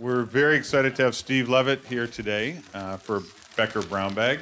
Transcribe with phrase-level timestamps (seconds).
[0.00, 3.22] We're very excited to have Steve Levitt here today uh, for
[3.56, 4.40] Becker Brown Bag.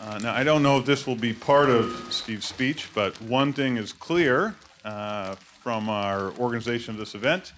[0.00, 3.52] Uh, now, I don't know if this will be part of Steve's speech, but one
[3.52, 7.52] thing is clear uh, from our organization of this event.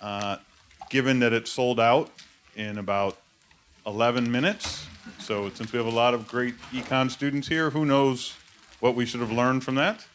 [0.00, 0.38] Uh,
[0.88, 2.10] given that it sold out
[2.56, 3.18] in about
[3.86, 4.86] 11 minutes,
[5.18, 8.36] so since we have a lot of great econ students here, who knows
[8.80, 10.06] what we should have learned from that?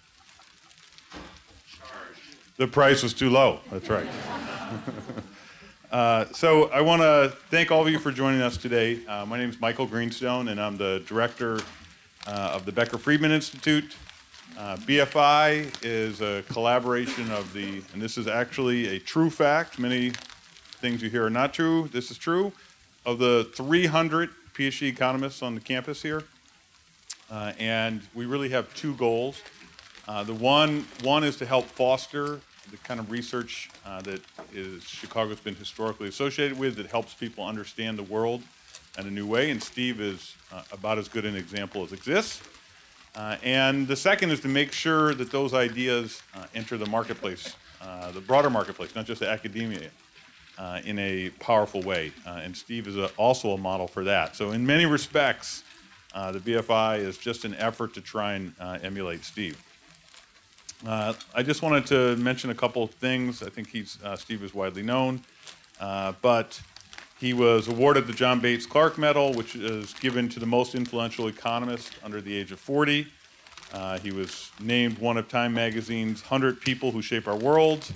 [2.58, 3.60] The price was too low.
[3.72, 4.08] That's right.
[5.94, 8.99] uh, so I want to thank all of you for joining us today.
[9.08, 11.59] Uh, my name is Michael Greenstone, and I'm the director
[12.26, 13.95] uh, of the Becker Friedman Institute.
[14.58, 19.77] Uh, BFI is a collaboration of the, and this is actually a true fact.
[19.77, 20.13] Many
[20.82, 21.88] things you hear are not true.
[21.94, 22.52] This is true.
[23.05, 26.23] Of the 300 PhD economists on the campus here,
[27.30, 29.44] uh, and we really have two goals.
[30.07, 32.41] The one one is to help foster
[32.72, 34.22] the kind of research uh, that
[34.53, 38.41] is Chicago's been historically associated with that helps people understand the world
[38.98, 39.52] in a new way.
[39.52, 42.41] And Steve is uh, about as good an example as exists.
[43.15, 47.55] Uh, and the second is to make sure that those ideas uh, enter the marketplace,
[47.82, 49.90] uh, the broader marketplace, not just the academia,
[50.57, 52.12] uh, in a powerful way.
[52.26, 54.35] and Steve is a, also a model for that.
[54.35, 55.63] So in many respects,
[56.13, 59.62] the BFI is just an effort to try and emulate Steve.
[60.85, 63.41] Uh, I just wanted to mention a couple of things.
[63.41, 65.22] I think he's uh, Steve is widely known,
[65.79, 66.59] uh, but
[67.19, 71.29] he was awarded the John Bates Clark Medal, which is given to the most influential
[71.29, 73.07] economist under the age of 40.
[73.73, 77.89] Uh, he was named one of Time Magazine's 100 People Who Shape Our World.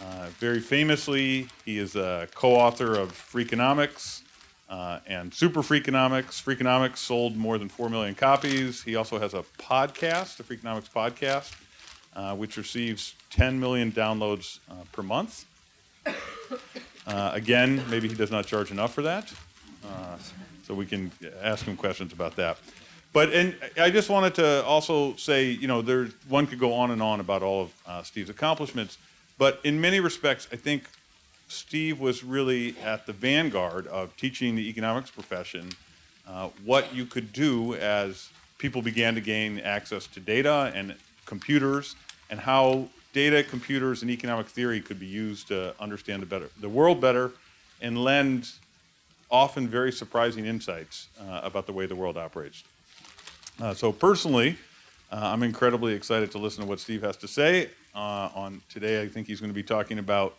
[0.00, 4.22] Uh, very famously, he is a co-author of Freakonomics
[4.70, 6.42] uh, and Super Freakonomics.
[6.42, 8.82] Freakonomics sold more than 4 million copies.
[8.82, 11.54] He also has a podcast, the Freakonomics podcast
[12.16, 15.44] uh, which receives 10 million downloads uh, per month.
[17.06, 19.32] Uh, again, maybe he does not charge enough for that,
[19.84, 20.16] uh,
[20.66, 22.58] so we can ask him questions about that.
[23.12, 26.90] But and I just wanted to also say, you know, there one could go on
[26.90, 28.98] and on about all of Steve's accomplishments,
[29.38, 30.82] but in many respects, I think
[31.48, 35.70] Steve was really at the vanguard of teaching the economics profession
[36.26, 40.94] uh, what you could do as people began to gain access to data and
[41.24, 41.94] computers
[42.30, 46.68] and how data, computers, and economic theory could be used to understand the, better, the
[46.68, 47.32] world better
[47.80, 48.50] and lend
[49.30, 52.62] often very surprising insights uh, about the way the world operates.
[53.60, 54.56] Uh, so personally,
[55.10, 57.70] uh, I'm incredibly excited to listen to what Steve has to say.
[57.94, 60.36] Uh, on today, I think he's going to be talking about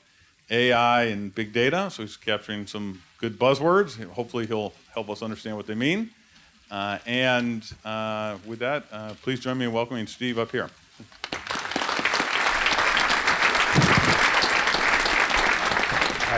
[0.52, 1.90] AI and big data.
[1.90, 4.02] So he's capturing some good buzzwords.
[4.12, 6.12] Hopefully, he'll help us understand what they mean.
[6.70, 8.88] Uh, and uh, with that,
[9.24, 10.70] please join me in welcoming Steve up here.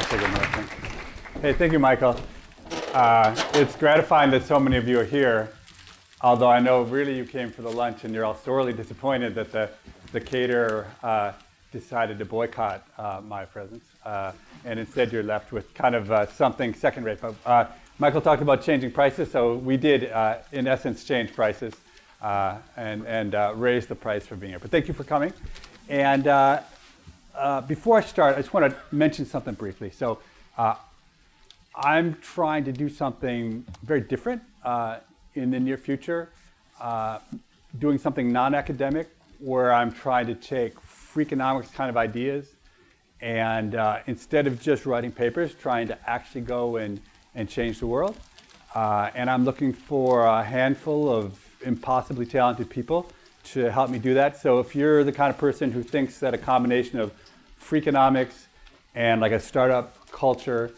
[0.10, 0.68] Take a
[1.40, 2.20] Hey, thank you, Michael.
[2.96, 5.52] Uh, it's gratifying that so many of you are here,
[6.22, 9.52] although I know really you came for the lunch and you're all sorely disappointed that
[9.52, 9.70] the,
[10.12, 11.34] the caterer uh,
[11.72, 13.84] decided to boycott uh, my presence.
[14.04, 14.32] Uh,
[14.66, 17.20] and instead you're left with kind of uh, something second rate.
[17.22, 17.66] But uh,
[18.00, 20.12] Michael talked about changing prices, so we did,
[20.52, 21.76] in essence, change prices
[22.20, 24.60] and, and raise the price for being here.
[24.60, 25.34] But thank you for coming.
[25.88, 26.24] And
[27.36, 29.92] uh, before I start, I just want to mention something briefly.
[29.92, 30.20] So,
[30.58, 30.76] uh,
[31.76, 34.98] I'm trying to do something very different uh,
[35.36, 36.30] in the near future,
[36.82, 37.20] uh,
[37.78, 39.10] doing something non academic
[39.40, 42.48] where I'm trying to take freakonomics kind of ideas
[43.22, 47.00] and uh, instead of just writing papers, trying to actually go and,
[47.36, 48.18] and change the world.
[48.76, 53.10] and I'm looking for a handful of impossibly talented people
[53.54, 54.40] to help me do that.
[54.42, 57.12] So if you're the kind of person who thinks that a combination of
[57.62, 58.48] freakonomics
[58.96, 60.72] and like a startup culture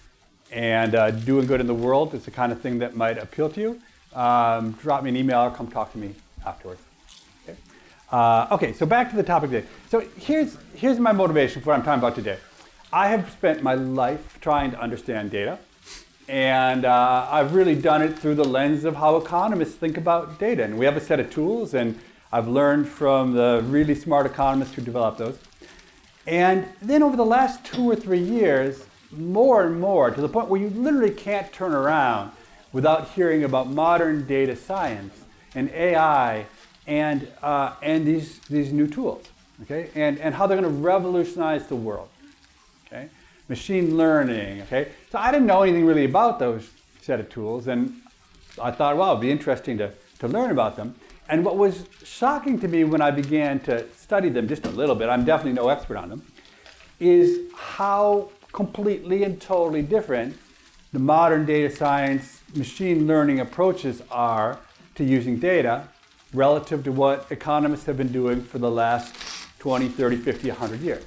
[0.52, 3.50] and uh, doing good in the world is the kind of thing that might appeal
[3.50, 3.82] to you,
[4.14, 6.14] um, drop me an email or come talk to me
[6.46, 6.82] afterwards.
[7.44, 7.58] Okay.
[8.12, 9.68] Uh, okay, so back to the topic today.
[9.90, 12.38] So here's, here's my motivation for what I'm talking about today.
[12.92, 15.58] I have spent my life trying to understand data,
[16.28, 20.64] and uh, I've really done it through the lens of how economists think about data.
[20.64, 21.98] And we have a set of tools, and
[22.32, 25.38] I've learned from the really smart economists who developed those.
[26.26, 30.48] And then over the last two or three years, more and more to the point
[30.48, 32.32] where you literally can't turn around
[32.72, 35.14] without hearing about modern data science
[35.56, 36.46] and AI
[36.88, 39.26] and, uh, and these, these new tools,
[39.64, 39.90] okay?
[39.96, 42.10] And, and how they're going to revolutionize the world,
[42.88, 43.10] okay?
[43.50, 44.90] Machine learning, okay?
[45.12, 46.70] So I didn't know anything really about those
[47.02, 48.02] set of tools, and
[48.62, 50.96] I thought, well, it'd be interesting to, to learn about them.
[51.32, 54.96] And what was shocking to me when I began to study them just a little
[54.96, 56.24] bit, I'm definitely no expert on them,
[57.00, 60.38] is how completely and totally different
[60.92, 64.60] the modern data science machine learning approaches are
[64.96, 65.88] to using data
[66.34, 69.16] relative to what economists have been doing for the last
[69.60, 71.06] 20, 30, 50, 100 years.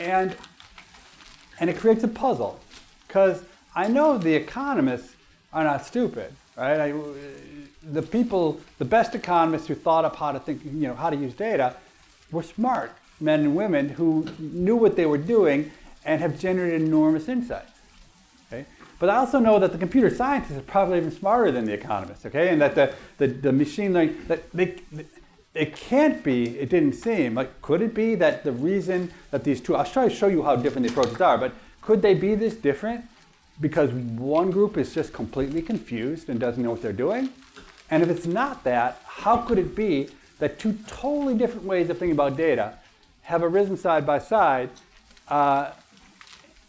[0.00, 0.36] And,
[1.60, 2.58] and it creates a puzzle
[3.06, 3.44] because
[3.76, 5.14] I know the economists
[5.52, 6.80] are not stupid, right?
[6.80, 6.94] I,
[7.92, 11.16] the people, the best economists who thought up how to think, you know, how to
[11.16, 11.76] use data
[12.30, 15.70] were smart men and women who knew what they were doing
[16.04, 17.72] and have generated enormous insights.
[18.46, 18.66] Okay?
[18.98, 22.26] But I also know that the computer scientists are probably even smarter than the economists,
[22.26, 22.48] okay?
[22.48, 24.76] And that the, the, the machine learning, that they,
[25.54, 29.60] it can't be, it didn't seem, like could it be that the reason that these
[29.60, 32.34] two, I'll try to show you how different the approaches are, but could they be
[32.34, 33.04] this different
[33.60, 37.30] because one group is just completely confused and doesn't know what they're doing?
[37.90, 41.98] And if it's not that, how could it be that two totally different ways of
[41.98, 42.74] thinking about data
[43.22, 44.70] have arisen side by side
[45.28, 45.70] uh,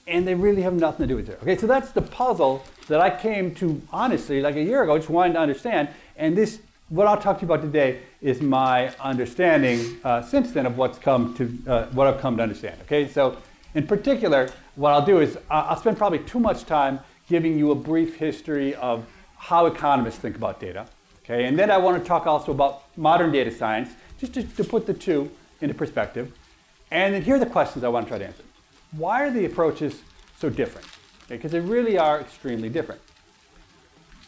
[0.07, 1.39] and they really have nothing to do with it.
[1.41, 5.09] Okay, so that's the puzzle that I came to honestly like a year ago, just
[5.09, 5.89] wanting to understand.
[6.15, 6.59] And this,
[6.89, 10.97] what I'll talk to you about today, is my understanding uh, since then of what's
[10.97, 12.79] come to uh, what I've come to understand.
[12.83, 13.37] Okay, so
[13.75, 16.99] in particular, what I'll do is I'll spend probably too much time
[17.29, 19.05] giving you a brief history of
[19.35, 20.87] how economists think about data.
[21.29, 24.63] Okay, and then I want to talk also about modern data science, just to, to
[24.63, 25.29] put the two
[25.59, 26.31] into perspective.
[26.89, 28.43] And then here are the questions I want to try to answer
[28.91, 30.01] why are the approaches
[30.39, 30.87] so different?
[31.27, 33.01] Because okay, they really are extremely different.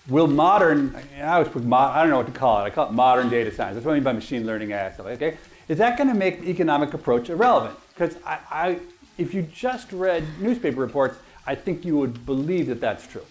[0.09, 2.89] Will modern, I always put, mod, I don't know what to call it, I call
[2.89, 3.75] it modern data science.
[3.75, 5.37] That's what I mean by machine learning okay?
[5.69, 7.77] Is that going to make the economic approach irrelevant?
[7.93, 8.79] Because I, I,
[9.17, 11.17] if you just read newspaper reports,
[11.47, 13.25] I think you would believe that that's true.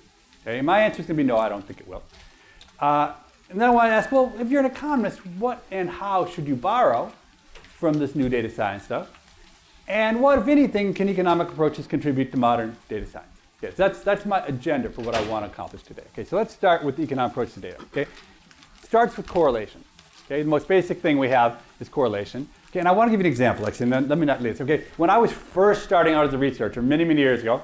[0.46, 0.62] Okay?
[0.62, 2.02] My answer is going to be no, I don't think it will.
[2.78, 3.12] Uh,
[3.50, 6.46] and then I want to ask, well, if you're an economist, what and how should
[6.46, 7.12] you borrow
[7.78, 9.10] from this new data science stuff?
[9.86, 13.28] And what, if anything, can economic approaches contribute to modern data science?
[13.62, 16.02] Yes, that's, that's my agenda for what I want to accomplish today.
[16.12, 17.80] Okay, so let's start with the economic approach to data.
[17.92, 18.06] Okay,
[18.84, 19.82] starts with correlation.
[20.26, 22.48] Okay, the most basic thing we have is correlation.
[22.68, 24.58] Okay, and I want to give you an example, actually, and let me not leave
[24.58, 24.60] this.
[24.60, 27.62] Okay, when I was first starting out as a researcher many, many years ago,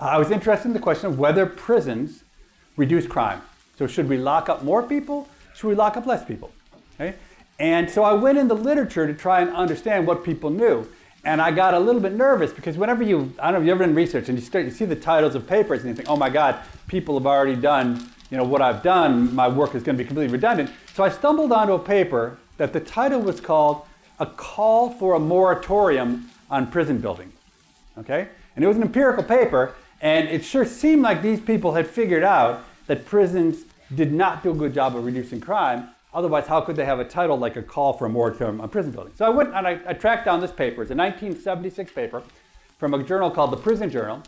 [0.00, 2.24] I was interested in the question of whether prisons
[2.76, 3.42] reduce crime.
[3.80, 5.26] So should we lock up more people?
[5.54, 6.52] Should we lock up less people?
[6.96, 7.14] Okay,
[7.58, 10.86] and so I went in the literature to try and understand what people knew.
[11.24, 13.80] And I got a little bit nervous because whenever you, I don't know, if you've
[13.80, 16.10] ever done research and you start, you see the titles of papers and you think,
[16.10, 19.34] oh my God, people have already done, you know, what I've done.
[19.34, 20.68] My work is going to be completely redundant.
[20.92, 23.86] So I stumbled onto a paper that the title was called
[24.18, 27.32] "A Call for a Moratorium on Prison Building."
[27.96, 31.86] Okay, and it was an empirical paper, and it sure seemed like these people had
[31.86, 36.60] figured out that prisons did not do a good job of reducing crime, Otherwise, how
[36.60, 39.12] could they have a title like a call for a moratorium on prison building?
[39.14, 40.82] So I went and I, I, tracked down this paper.
[40.82, 42.22] It's a 1976 paper
[42.78, 44.22] from a journal called the Prison Journal.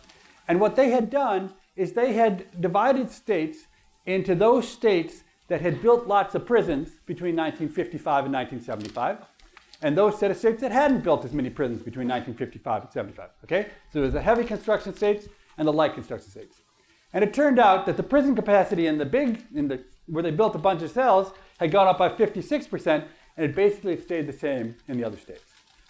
[0.46, 3.66] And what they had done is they had divided states
[4.06, 9.18] into those states that had built lots of prisons between 1955 and 1975,
[9.82, 13.30] and those set of states that hadn't built as many prisons between 1955 and 75.
[13.44, 13.64] Okay?
[13.64, 15.26] So there was the heavy construction states
[15.58, 16.61] and the light construction states.
[17.12, 20.30] And it turned out that the prison capacity in the big, in the where they
[20.30, 23.04] built a bunch of cells, had gone up by 56%,
[23.36, 25.44] and it basically stayed the same in the other states.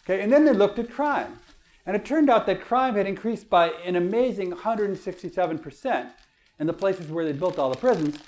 [0.05, 1.39] Okay, and then they looked at crime.
[1.87, 6.11] And it turned out that crime had increased by an amazing 167%
[6.61, 8.19] in the places where they built all the prisons,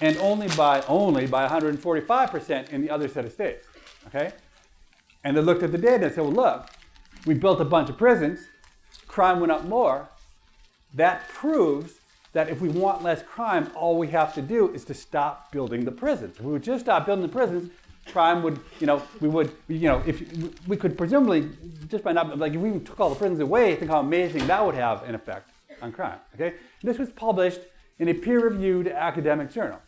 [0.00, 3.66] and only by only by 145% in the other set of states.
[4.06, 4.32] Okay?
[5.24, 6.70] And they looked at the data and said, well, look,
[7.26, 8.40] we built a bunch of prisons,
[9.06, 10.08] crime went up more.
[10.94, 11.94] That proves
[12.32, 15.84] that if we want less crime, all we have to do is to stop building
[15.84, 16.36] the prisons.
[16.38, 17.70] If we would just stop building the prisons,
[18.06, 20.22] crime would, you know, we would, you know, if
[20.66, 21.50] we could presumably
[21.88, 24.64] just by not, like if we took all the prisons away, think how amazing that
[24.64, 25.50] would have an effect
[25.82, 26.18] on crime.
[26.34, 27.60] Okay, this was published
[27.98, 29.78] in a peer-reviewed academic journal.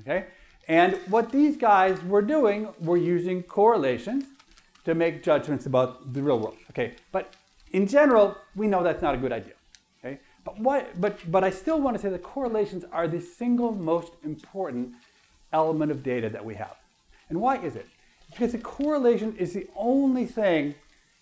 [0.00, 0.26] Okay,
[0.68, 4.24] and what these guys were doing were using correlations
[4.84, 6.56] to make judgments about the real world.
[6.70, 7.34] Okay, but
[7.72, 9.54] in general, we know that's not a good idea.
[10.48, 14.12] But, what, but, but I still want to say that correlations are the single most
[14.24, 14.94] important
[15.52, 16.76] element of data that we have.
[17.28, 17.86] And why is it?
[18.30, 20.74] Because a correlation is the only thing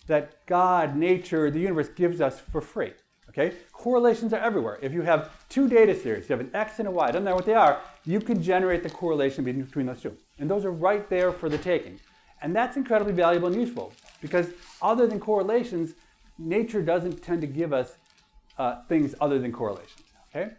[0.07, 2.93] that God, nature, the universe gives us for free.
[3.29, 3.53] Okay?
[3.73, 4.79] Correlations are everywhere.
[4.81, 7.35] If you have two data series, you have an X and a Y, doesn't matter
[7.35, 10.15] what they are, you can generate the correlation between those two.
[10.39, 11.99] And those are right there for the taking.
[12.41, 13.91] And that's incredibly valuable and useful
[14.21, 14.47] because
[14.81, 15.95] other than correlations,
[16.37, 17.97] nature doesn't tend to give us
[18.57, 20.03] uh, things other than correlations.
[20.29, 20.51] Okay?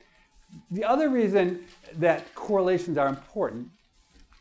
[0.71, 1.65] The other reason
[1.95, 3.69] that correlations are important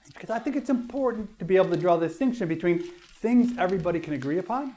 [0.05, 2.79] is because I think it's important to be able to draw the distinction between
[3.19, 4.75] things everybody can agree upon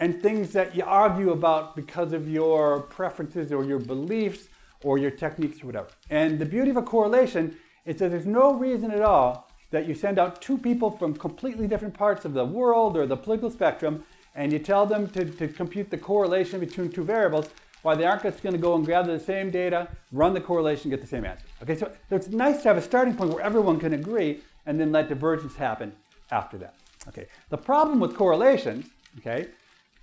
[0.00, 4.48] and things that you argue about because of your preferences or your beliefs
[4.84, 5.88] or your techniques or whatever.
[6.10, 9.94] And the beauty of a correlation is that there's no reason at all that you
[9.94, 14.04] send out two people from completely different parts of the world or the political spectrum
[14.34, 17.48] and you tell them to, to compute the correlation between two variables
[17.88, 21.00] why aren't just going to go and gather the same data, run the correlation, get
[21.00, 21.46] the same answer.
[21.62, 24.78] Okay, so, so it's nice to have a starting point where everyone can agree and
[24.78, 25.92] then let divergence happen
[26.30, 26.74] after that.
[27.08, 28.86] Okay, the problem with correlations,
[29.18, 29.48] okay,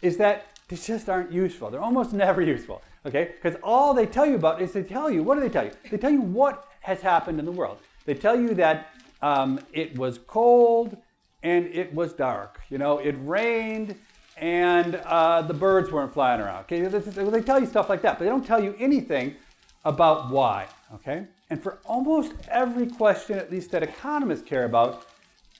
[0.02, 1.70] is that they just aren't useful.
[1.70, 2.82] They're almost never useful.
[3.06, 5.66] Okay, because all they tell you about is they tell you what do they tell
[5.66, 5.72] you?
[5.92, 7.78] They tell you what has happened in the world.
[8.06, 8.90] They tell you that
[9.22, 10.98] um, it was cold
[11.44, 12.62] and it was dark.
[12.72, 13.96] You know, it rained
[14.38, 16.62] and uh, the birds weren't flying around.
[16.64, 19.36] Okay, they tell you stuff like that, but they don't tell you anything
[19.84, 20.68] about why.
[20.94, 25.06] Okay, and for almost every question, at least that economists care about,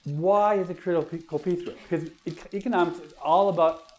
[0.04, 1.78] why is a critical piece it?
[1.88, 2.10] Because
[2.52, 3.92] economics is all about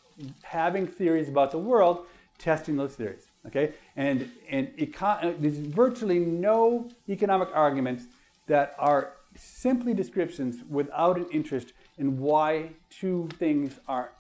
[0.44, 2.06] having theories about the world,
[2.38, 3.28] testing those theories.
[3.46, 8.06] Okay, and and econ- there's virtually no economic arguments
[8.48, 14.12] that are simply descriptions without an interest in why two things are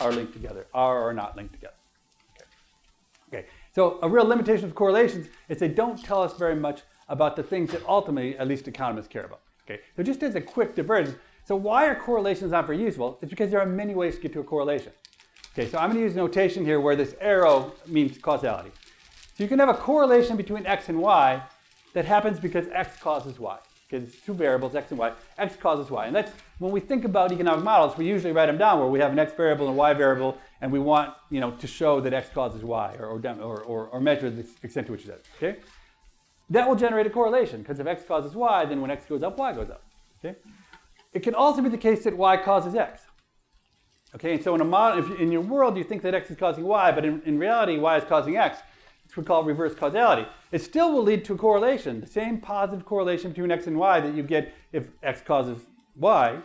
[0.00, 1.74] are linked together, are or not linked together.
[2.36, 3.38] Okay.
[3.38, 3.48] okay.
[3.74, 7.42] So a real limitation of correlations is they don't tell us very much about the
[7.42, 9.40] things that ultimately at least economists care about.
[9.64, 9.80] Okay.
[9.96, 13.18] So just as a quick divergence, so why are correlations not very useful?
[13.22, 14.92] It's because there are many ways to get to a correlation.
[15.54, 18.70] Okay, so I'm going to use notation here where this arrow means causality.
[19.34, 21.42] So you can have a correlation between x and y
[21.94, 25.12] that happens because x causes y because it's two variables, x and y.
[25.38, 26.06] x causes y.
[26.06, 28.98] And that's when we think about economic models, we usually write them down where we
[29.00, 32.00] have an x variable and a y variable, and we want you know, to show
[32.00, 35.22] that x causes y or, or, or, or measure the extent to which it does.
[35.36, 35.60] okay?
[36.50, 39.38] That will generate a correlation because if x causes y, then when x goes up,
[39.38, 39.82] y goes up.
[40.22, 40.36] Okay?
[41.12, 43.02] It can also be the case that y causes x.
[44.14, 46.36] Okay, and so in a model, if in your world you think that x is
[46.36, 48.58] causing y, but in, in reality y is causing x,
[49.18, 50.26] we call reverse causality.
[50.52, 54.00] It still will lead to a correlation, the same positive correlation between x and y
[54.00, 55.58] that you get if x causes
[55.96, 56.38] y,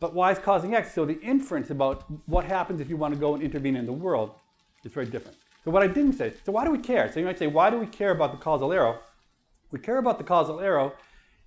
[0.00, 0.94] but y is causing x.
[0.94, 3.92] So the inference about what happens if you want to go and intervene in the
[3.92, 4.30] world
[4.84, 5.36] is very different.
[5.64, 7.10] So what I didn't say, so why do we care?
[7.12, 9.00] So you might say, why do we care about the causal arrow?
[9.72, 10.92] We care about the causal arrow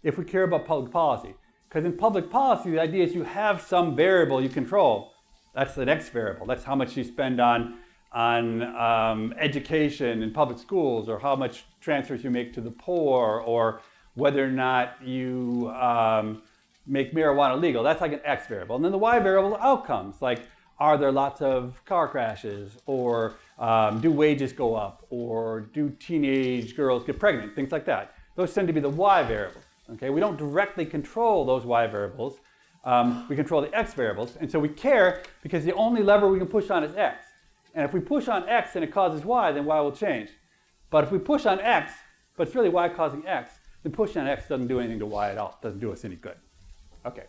[0.04, 1.36] if we care about public policy.
[1.70, 5.12] Because in public policy, the idea is you have some variable you control.
[5.54, 6.46] That's the next variable.
[6.48, 7.80] That's how much you spend on
[8.12, 13.42] on um, education in public schools or how much transfers you make to the poor
[13.46, 13.82] or
[14.16, 16.42] whether or not you um,
[16.86, 17.84] make marijuana legal.
[17.84, 18.76] That's like an X variable.
[18.76, 20.42] And then the Y variable outcomes, like
[20.80, 26.76] are there lots of car crashes or um, do wages go up or do teenage
[26.76, 28.14] girls get pregnant, things like that.
[28.36, 29.64] Those tend to be the Y variables.
[29.92, 32.40] Okay, we don't directly control those Y variables.
[32.84, 36.38] Um, we control the X variables, and so we care because the only lever we
[36.38, 37.27] can push on is X.
[37.78, 40.32] And if we push on x and it causes y, then y will change.
[40.90, 41.94] But if we push on x,
[42.36, 43.52] but it's really y causing x,
[43.84, 45.60] then pushing on x doesn't do anything to y at all.
[45.62, 46.38] It doesn't do us any good.
[47.06, 47.26] Okay.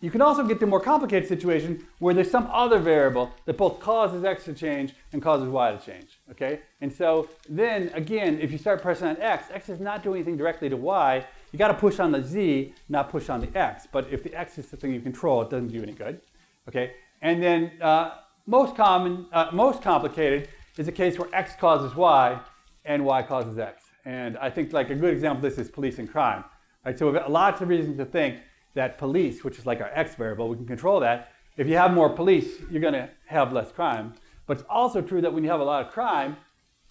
[0.00, 3.56] You can also get to a more complicated situation where there's some other variable that
[3.56, 6.18] both causes x to change and causes y to change.
[6.32, 6.62] Okay?
[6.80, 10.36] And so then again, if you start pressing on x, x is not doing anything
[10.36, 11.24] directly to y.
[11.52, 13.86] You got to push on the z, not push on the x.
[13.92, 16.20] But if the x is the thing you control, it doesn't do any good.
[16.68, 16.94] Okay?
[17.20, 22.40] And then uh, most common, uh, most complicated is a case where X causes Y
[22.84, 23.84] and Y causes X.
[24.04, 26.44] And I think like a good example of this is police and crime.
[26.84, 26.98] Right?
[26.98, 28.38] So we've got lots of reasons to think
[28.74, 31.32] that police, which is like our X variable, we can control that.
[31.56, 34.14] If you have more police, you're going to have less crime.
[34.46, 36.36] But it's also true that when you have a lot of crime,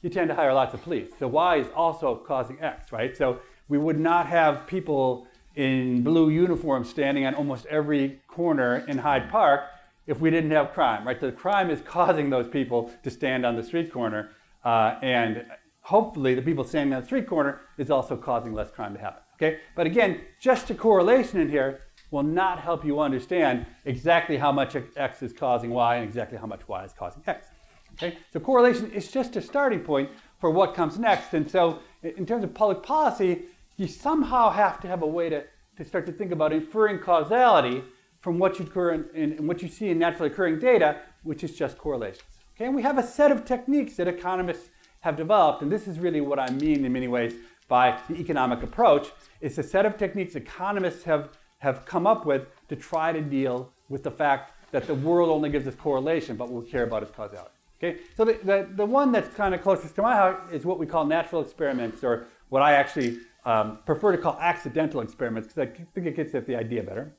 [0.01, 1.12] you tend to hire lots of police.
[1.20, 3.15] So Y is also causing X, right?
[3.17, 9.00] So we would not have people in blue uniforms standing on almost every corner in
[9.00, 9.62] Hyde Park
[10.08, 11.20] if we didn't have crime, right?
[11.20, 14.31] The crime is causing those people to stand on the street corner,
[14.63, 15.46] uh, and
[15.81, 19.24] hopefully the people standing on the street corner is also causing less crime to happen.
[19.36, 21.81] Okay, but again, just a correlation in here
[22.12, 26.46] will not help you understand exactly how much x is causing y and exactly how
[26.46, 27.48] much y is causing x.
[27.93, 32.25] Okay, so correlation is just a starting point for what comes next, and so in
[32.25, 33.43] terms of public policy,
[33.77, 35.43] you somehow have to have a way to,
[35.77, 37.84] to start to think about inferring causality
[38.22, 41.78] from what you, in, in, what you see in naturally occurring data, which is just
[41.78, 42.24] correlations.
[42.56, 44.70] Okay, and we have a set of techniques that economists
[45.01, 47.34] have developed, and this is really what I mean in many ways
[47.68, 49.10] by the economic approach.
[49.40, 53.72] It's a set of techniques economists have, have come up with to try to deal
[53.90, 57.04] with the fact that the world only gives us correlation, but what we care about
[57.04, 57.51] is causality.
[57.84, 60.78] Okay, so the, the, the one that's kind of closest to my heart is what
[60.78, 65.70] we call natural experiments, or what I actually um, prefer to call accidental experiments, because
[65.70, 67.16] I think it gets at the idea better.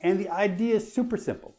[0.00, 1.54] And the idea is super simple.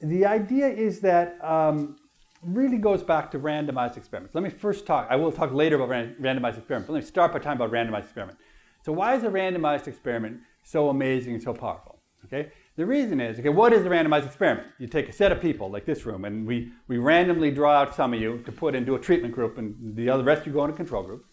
[0.00, 1.96] the idea is that um,
[2.42, 4.34] really goes back to randomized experiments.
[4.34, 7.32] Let me first talk, I will talk later about ran- randomized experiments, let me start
[7.32, 8.38] by talking about randomized experiment.
[8.84, 12.00] So why is a randomized experiment so amazing and so powerful?
[12.24, 14.68] Okay, the reason is, okay, what is a randomized experiment?
[14.78, 17.94] You take a set of people like this room, and we, we randomly draw out
[17.94, 20.64] some of you to put into a treatment group, and the other rest you go
[20.64, 21.26] in a control group.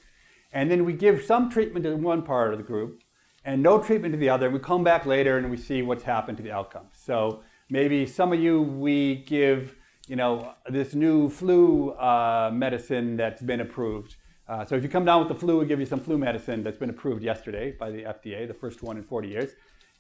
[0.52, 3.02] And then we give some treatment to one part of the group
[3.46, 4.50] and no treatment to the other.
[4.50, 6.88] We come back later and we see what's happened to the outcome.
[6.94, 9.76] So maybe some of you we give,
[10.08, 14.16] you know, this new flu uh, medicine that's been approved.
[14.48, 16.64] Uh, so if you come down with the flu, we give you some flu medicine
[16.64, 19.52] that's been approved yesterday by the FDA, the first one in 40 years.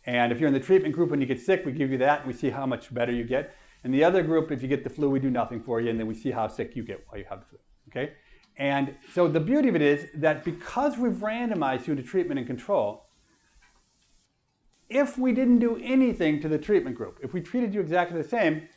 [0.05, 2.19] And if you're in the treatment group and you get sick, we give you that
[2.19, 3.55] and we see how much better you get.
[3.83, 5.99] And the other group, if you get the flu, we do nothing for you, and
[5.99, 7.59] then we see how sick you get while you have the flu.
[7.89, 8.13] Okay?
[8.57, 12.45] And so the beauty of it is that because we've randomized you into treatment and
[12.45, 13.08] control,
[14.89, 18.27] if we didn't do anything to the treatment group, if we treated you exactly the
[18.27, 18.67] same,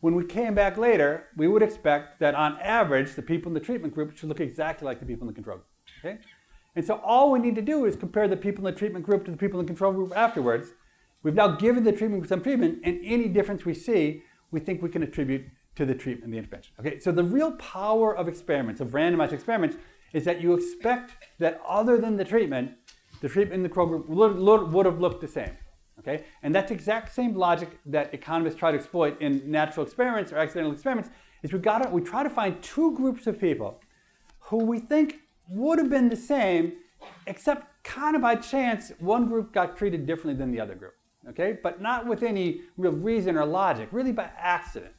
[0.00, 3.60] when we came back later, we would expect that on average, the people in the
[3.60, 5.68] treatment group should look exactly like the people in the control group.
[5.98, 6.18] Okay?
[6.76, 9.24] And so all we need to do is compare the people in the treatment group
[9.24, 10.68] to the people in the control group afterwards.
[11.22, 14.22] We've now given the treatment group some treatment, and any difference we see,
[14.52, 16.74] we think we can attribute to the treatment, the intervention.
[16.78, 19.76] Okay, so the real power of experiments, of randomized experiments,
[20.12, 22.72] is that you expect that other than the treatment,
[23.20, 25.56] the treatment in the control group would, would have looked the same.
[25.98, 30.38] Okay, and that's exact same logic that economists try to exploit in natural experiments or
[30.38, 31.10] accidental experiments.
[31.42, 33.80] Is we got we try to find two groups of people
[34.38, 35.16] who we think
[35.48, 36.74] would have been the same,
[37.26, 40.94] except kind of by chance, one group got treated differently than the other group.
[41.28, 44.92] Okay, but not with any real reason or logic, really by accident.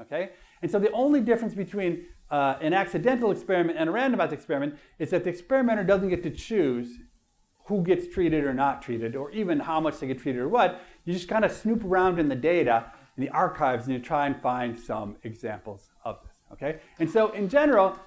[0.00, 0.30] Okay?
[0.62, 5.10] And so the only difference between uh, an accidental experiment and a randomized experiment is
[5.10, 6.98] that the experimenter doesn't get to choose
[7.64, 10.80] who gets treated or not treated, or even how much they get treated or what.
[11.04, 14.26] You just kind of snoop around in the data, in the archives, and you try
[14.26, 16.36] and find some examples of this.
[16.52, 16.80] Okay?
[16.98, 17.98] And so in general,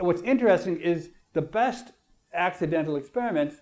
[0.00, 1.92] what's interesting is the best
[2.34, 3.56] accidental experiments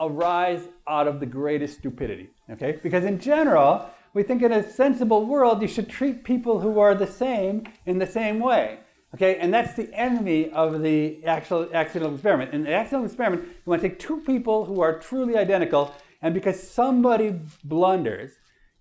[0.00, 2.30] arise out of the greatest stupidity.
[2.50, 2.78] Okay?
[2.82, 6.94] Because in general, we think in a sensible world, you should treat people who are
[6.94, 8.80] the same in the same way.
[9.14, 12.52] Okay, and that's the enemy of the actual accidental experiment.
[12.52, 16.34] In the accidental experiment, you want to take two people who are truly identical, and
[16.34, 18.32] because somebody blunders,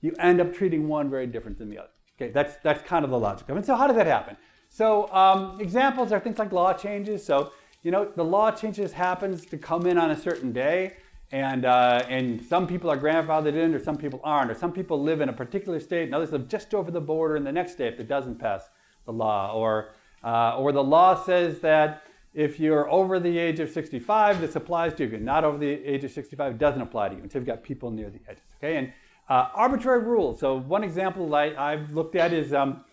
[0.01, 1.89] you end up treating one very different than the other.
[2.17, 3.65] Okay, that's that's kind of the logic of it.
[3.65, 4.35] So how does that happen?
[4.69, 7.25] So um, examples are things like law changes.
[7.25, 7.51] So
[7.83, 10.97] you know the law changes happens to come in on a certain day
[11.31, 15.01] and, uh, and some people are grandfathered in or some people aren't, or some people
[15.01, 17.73] live in a particular state and others live just over the border in the next
[17.73, 18.69] state it doesn't pass
[19.05, 22.03] the law, or, uh, or the law says that
[22.33, 25.07] if you're over the age of 65, this applies to you.
[25.07, 27.47] If you're not over the age of 65, it doesn't apply to you until you've
[27.47, 28.43] got people near the edges.
[28.57, 28.93] Okay, and
[29.29, 30.39] uh, arbitrary rules.
[30.39, 32.85] So one example I, have looked at is um,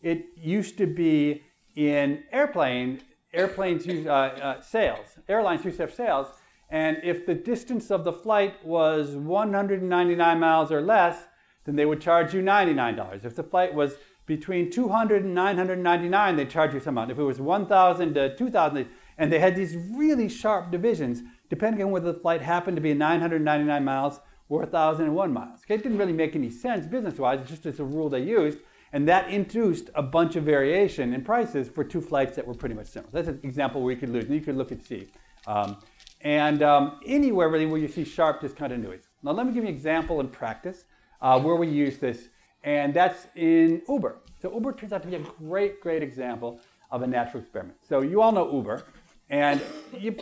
[0.00, 1.42] it used to be
[1.74, 3.00] in airplane
[3.34, 5.06] airplanes use uh, uh, sales.
[5.26, 6.28] Airlines used to have sales
[6.72, 11.24] and if the distance of the flight was 199 miles or less,
[11.66, 13.26] then they would charge you $99.
[13.26, 17.10] If the flight was between 200 and 999, they'd charge you some amount.
[17.10, 21.90] If it was 1,000 to 2,000, and they had these really sharp divisions depending on
[21.90, 25.60] whether the flight happened to be 999 miles or 1,001 miles.
[25.64, 27.40] Okay, it didn't really make any sense business-wise.
[27.40, 28.58] It's just a rule they used,
[28.92, 32.74] and that introduced a bunch of variation in prices for two flights that were pretty
[32.74, 33.10] much similar.
[33.12, 35.08] That's an example where you could lose, and you could look and see.
[35.46, 35.76] Um,
[36.22, 39.08] and um, anywhere really where you see sharp discontinuities.
[39.22, 40.84] Now let me give you an example in practice
[41.20, 42.28] uh, where we use this,
[42.64, 44.16] and that's in Uber.
[44.40, 47.78] So Uber turns out to be a great, great example of a natural experiment.
[47.88, 48.84] So you all know Uber,
[49.30, 49.60] and
[49.96, 50.14] you,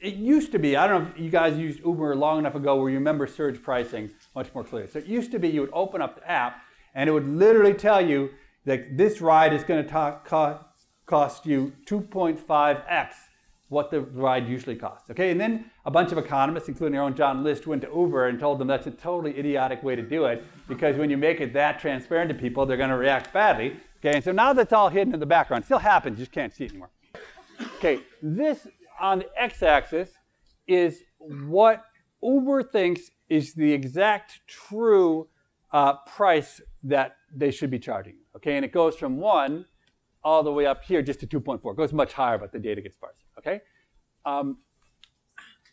[0.00, 2.76] it used to be, I don't know if you guys used Uber long enough ago
[2.76, 4.88] where you remember surge pricing much more clearly.
[4.90, 6.62] So it used to be you would open up the app,
[6.94, 8.30] and it would literally tell you
[8.64, 10.64] that this ride is going to cost,
[11.06, 13.14] cost you 2.5x
[13.70, 15.10] what the ride usually costs.
[15.10, 18.26] Okay, and then a bunch of economists, including our own John List, went to Uber
[18.26, 21.40] and told them that's a totally idiotic way to do it because when you make
[21.40, 23.76] it that transparent to people, they're going to react badly.
[23.98, 25.62] Okay, and so now that's all hidden in the background.
[25.62, 26.90] It still happens, you just can't see it anymore.
[27.76, 28.66] Okay, this
[29.00, 30.10] on the x-axis
[30.66, 31.84] is what
[32.22, 35.28] Uber thinks is the exact true
[35.72, 38.16] uh, price that they should be charging.
[38.34, 39.66] Okay, and it goes from one
[40.24, 41.72] all the way up here just to 2.4.
[41.72, 43.16] It goes much higher, but the data gets sparse.
[43.40, 43.60] Okay?
[44.24, 44.58] Um,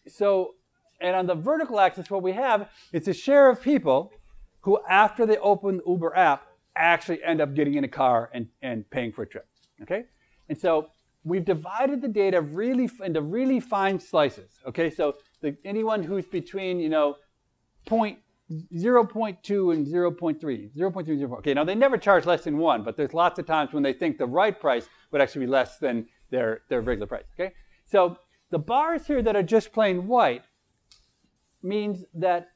[0.07, 0.55] so,
[1.01, 4.11] and on the vertical axis, what we have is a share of people
[4.61, 8.47] who, after they open the Uber app, actually end up getting in a car and,
[8.61, 9.47] and paying for a trip.
[9.81, 10.05] Okay?
[10.49, 10.87] And so
[11.23, 14.59] we've divided the data really into really fine slices.
[14.65, 17.15] Okay, so the, anyone who's between, you know,
[17.85, 21.37] point 0.2 and 0.3, 0.3, 0.4.
[21.39, 23.93] Okay, now they never charge less than one, but there's lots of times when they
[23.93, 27.25] think the right price would actually be less than their, their regular price.
[27.39, 27.53] Okay,
[27.85, 28.17] so
[28.49, 30.43] the bars here that are just plain white
[31.61, 32.49] means that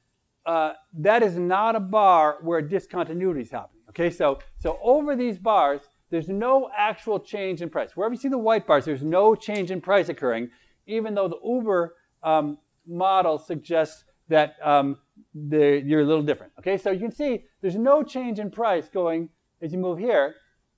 [0.45, 3.83] uh, that is not a bar where discontinuity is happening.
[3.89, 7.91] Okay, so so over these bars, there's no actual change in price.
[7.95, 10.49] Wherever you see the white bars, there's no change in price occurring,
[10.87, 12.57] even though the Uber um,
[12.87, 14.97] model suggests that um,
[15.33, 16.53] you're a little different.
[16.59, 19.29] Okay, so you can see there's no change in price going
[19.61, 20.35] as you move here,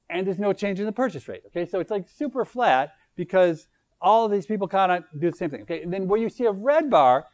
[0.09, 1.41] and there's no change in the purchase rate.
[1.47, 3.67] Okay, so it's like super flat because
[4.01, 5.61] all of these people kind of do the same thing.
[5.61, 7.25] Okay, and then where you see a red bar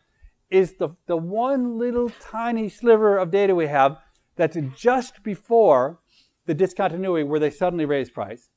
[0.50, 3.98] is the, the one little tiny sliver of data we have
[4.36, 6.00] that's just before
[6.46, 8.50] the discontinuity where they suddenly raise price.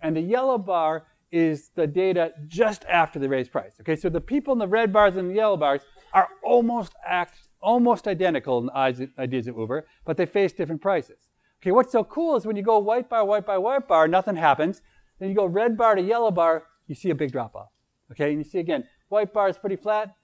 [0.00, 3.74] And the yellow bar is the data just after they raise price.
[3.80, 7.48] Okay, so the people in the red bars and the yellow bars are almost act,
[7.60, 11.25] almost identical in the ideas of Uber, but they face different prices.
[11.62, 14.36] Okay, what's so cool is when you go white bar, white bar, white bar, nothing
[14.36, 14.82] happens.
[15.18, 17.70] Then you go red bar to yellow bar, you see a big drop off.
[18.12, 20.14] Okay, and you see again, white bar is pretty flat,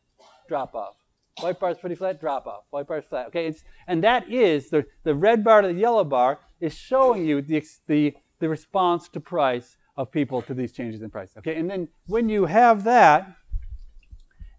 [0.49, 0.97] drop off.
[1.41, 2.65] White bar is pretty flat, drop off.
[2.71, 3.29] White bar is flat.
[3.29, 7.27] Okay, it's, and that is the, the red bar to the yellow bar is showing
[7.27, 11.33] you the, the, the response to price of people to these changes in price.
[11.39, 13.35] Okay, and then when you have that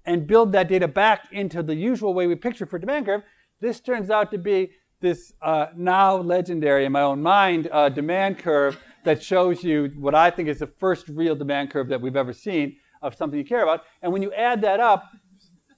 [0.05, 3.21] and build that data back into the usual way we picture for demand curve,
[3.61, 4.71] this turns out to be
[5.03, 10.15] this uh, now legendary in my own mind uh, demand curve that shows you what
[10.15, 13.43] I think is the first real demand curve that we've ever seen of something you
[13.45, 13.83] care about.
[14.01, 15.03] And when you add that up,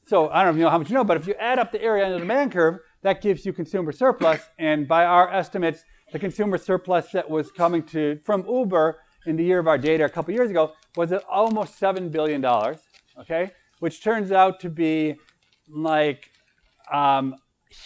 [0.05, 2.05] so I don't know how much you know, but if you add up the area
[2.05, 4.41] under the demand curve, that gives you consumer surplus.
[4.59, 5.83] And by our estimates,
[6.13, 10.05] the consumer surplus that was coming to from Uber in the year of our data
[10.05, 12.77] a couple years ago was almost seven billion dollars.
[13.19, 15.15] Okay, which turns out to be
[15.67, 16.29] like
[16.93, 17.35] um,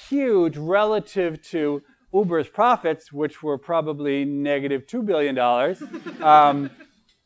[0.10, 1.82] huge relative to
[2.14, 5.82] Uber's profits, which were probably negative negative two billion dollars.
[6.22, 6.70] Um,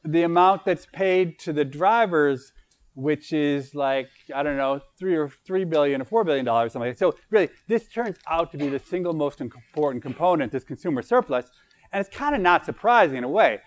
[0.04, 2.52] the amount that's paid to the drivers
[2.96, 6.90] which is like I don't know three or three billion or four billion dollars something.
[6.90, 11.02] Like so really, this turns out to be the single most important component, this consumer
[11.02, 11.48] surplus,
[11.92, 13.60] and it's kind of not surprising in a way.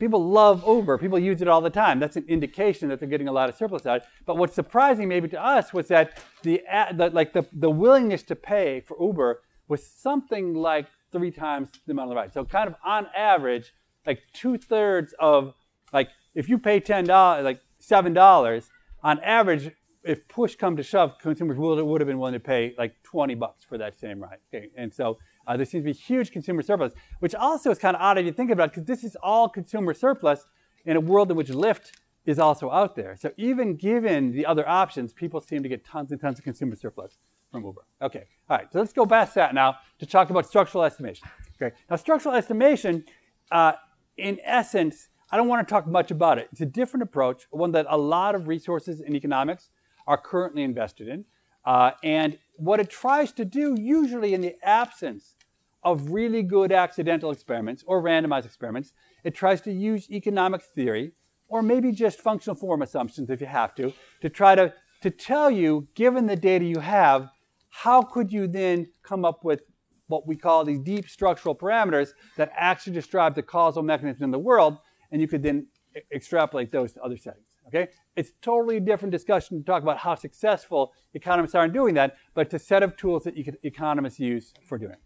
[0.00, 0.96] People love Uber.
[0.98, 2.00] People use it all the time.
[2.00, 4.02] That's an indication that they're getting a lot of surplus out.
[4.24, 6.62] But what's surprising maybe to us was that the,
[6.94, 11.92] the like the, the willingness to pay for Uber was something like three times the
[11.92, 12.32] amount of the ride.
[12.32, 13.74] So kind of on average,
[14.06, 15.54] like two thirds of
[15.92, 18.70] like if you pay ten dollars, like seven dollars,
[19.02, 19.70] on average,
[20.02, 23.34] if push come to shove, consumers would, would have been willing to pay like 20
[23.34, 24.38] bucks for that same ride.
[24.52, 24.68] Okay?
[24.76, 25.18] And so
[25.50, 28.24] uh, there seems to be huge consumer surplus, which also is kind of odd if
[28.24, 30.46] you think about it, because this is all consumer surplus
[30.84, 31.90] in a world in which Lyft
[32.24, 33.16] is also out there.
[33.16, 36.76] So even given the other options, people seem to get tons and tons of consumer
[36.76, 37.18] surplus
[37.50, 37.84] from Uber.
[38.00, 41.26] Okay, all right, so let's go past that now to talk about structural estimation.
[41.60, 43.04] Okay, now structural estimation,
[43.50, 43.72] uh,
[44.16, 46.48] in essence, I don't want to talk much about it.
[46.52, 49.70] It's a different approach, one that a lot of resources in economics
[50.06, 51.24] are currently invested in.
[51.64, 55.34] Uh, and what it tries to do, usually in the absence
[55.82, 58.92] of really good accidental experiments or randomized experiments,
[59.24, 61.12] it tries to use economic theory
[61.48, 65.50] or maybe just functional form assumptions if you have to, to try to, to tell
[65.50, 67.28] you, given the data you have,
[67.70, 69.62] how could you then come up with
[70.06, 74.38] what we call these deep structural parameters that actually describe the causal mechanism in the
[74.38, 74.78] world
[75.10, 75.66] and you could then
[76.12, 77.46] extrapolate those to other settings.
[77.68, 81.94] Okay, it's totally a different discussion to talk about how successful economists are in doing
[81.94, 84.96] that, but it's a set of tools that economists use for doing.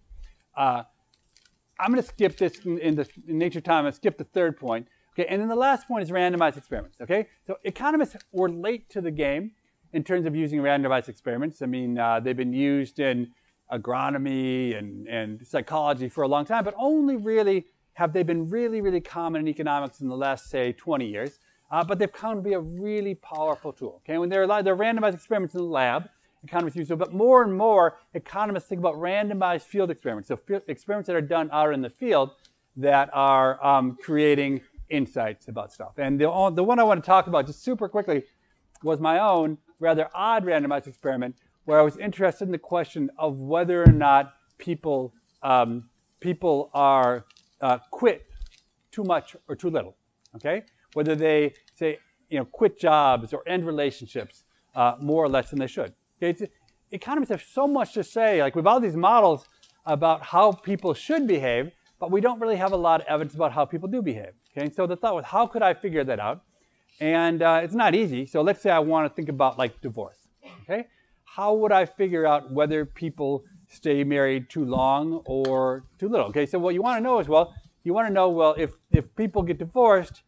[0.56, 0.84] Uh,
[1.78, 3.84] I'm going to skip this in, in the in nature time.
[3.84, 4.88] To skip the third point.
[5.12, 6.98] Okay, and then the last point is randomized experiments.
[7.00, 9.52] Okay, so economists were late to the game
[9.92, 11.62] in terms of using randomized experiments.
[11.62, 13.30] I mean, uh, they've been used in
[13.72, 18.80] agronomy and, and psychology for a long time, but only really have they been really,
[18.80, 21.38] really common in economics in the last, say, 20 years.
[21.70, 24.02] Uh, but they've come to be a really powerful tool.
[24.04, 26.08] Okay, when they're, they're randomized experiments in the lab,
[26.44, 26.98] economists use them.
[26.98, 30.28] But more and more, economists think about randomized field experiments.
[30.28, 32.30] So experiments that are done out in the field
[32.76, 35.92] that are um, creating insights about stuff.
[35.98, 38.24] And the, the one I want to talk about just super quickly
[38.82, 43.40] was my own rather odd randomized experiment where I was interested in the question of
[43.40, 45.88] whether or not people um,
[46.20, 47.26] people are
[47.60, 48.26] uh, quit
[48.90, 49.96] too much or too little.
[50.36, 55.50] Okay, whether they say you know quit jobs or end relationships uh, more or less
[55.50, 55.94] than they should.
[56.22, 56.48] Okay,
[56.90, 58.42] economists have so much to say.
[58.42, 59.46] Like we have all these models
[59.86, 63.52] about how people should behave, but we don't really have a lot of evidence about
[63.52, 64.32] how people do behave.
[64.56, 66.42] Okay, so the thought was, how could I figure that out?
[67.00, 68.24] And uh, it's not easy.
[68.26, 70.18] So let's say I want to think about like divorce.
[70.62, 70.86] Okay,
[71.24, 76.26] how would I figure out whether people stay married too long or too little.
[76.26, 78.72] Okay, so what you want to know is well, you want to know well if
[78.90, 80.22] if people get divorced,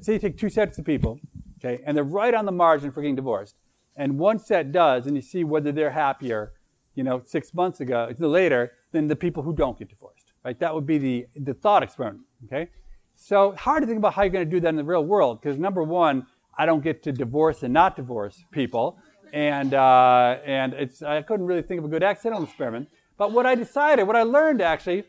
[0.00, 1.18] say you take two sets of people,
[1.58, 3.56] okay, and they're right on the margin for getting divorced,
[3.96, 6.52] and once that does, and you see whether they're happier,
[6.94, 10.58] you know, six months ago later than the people who don't get divorced, right?
[10.58, 12.70] That would be the the thought experiment, okay.
[13.16, 15.40] So hard to think about how you're going to do that in the real world
[15.40, 16.26] because number one,
[16.58, 18.98] I don't get to divorce and not divorce people
[19.34, 22.88] and uh, and it's I couldn't really think of a good accidental experiment.
[23.18, 25.04] But what I decided, what I learned actually,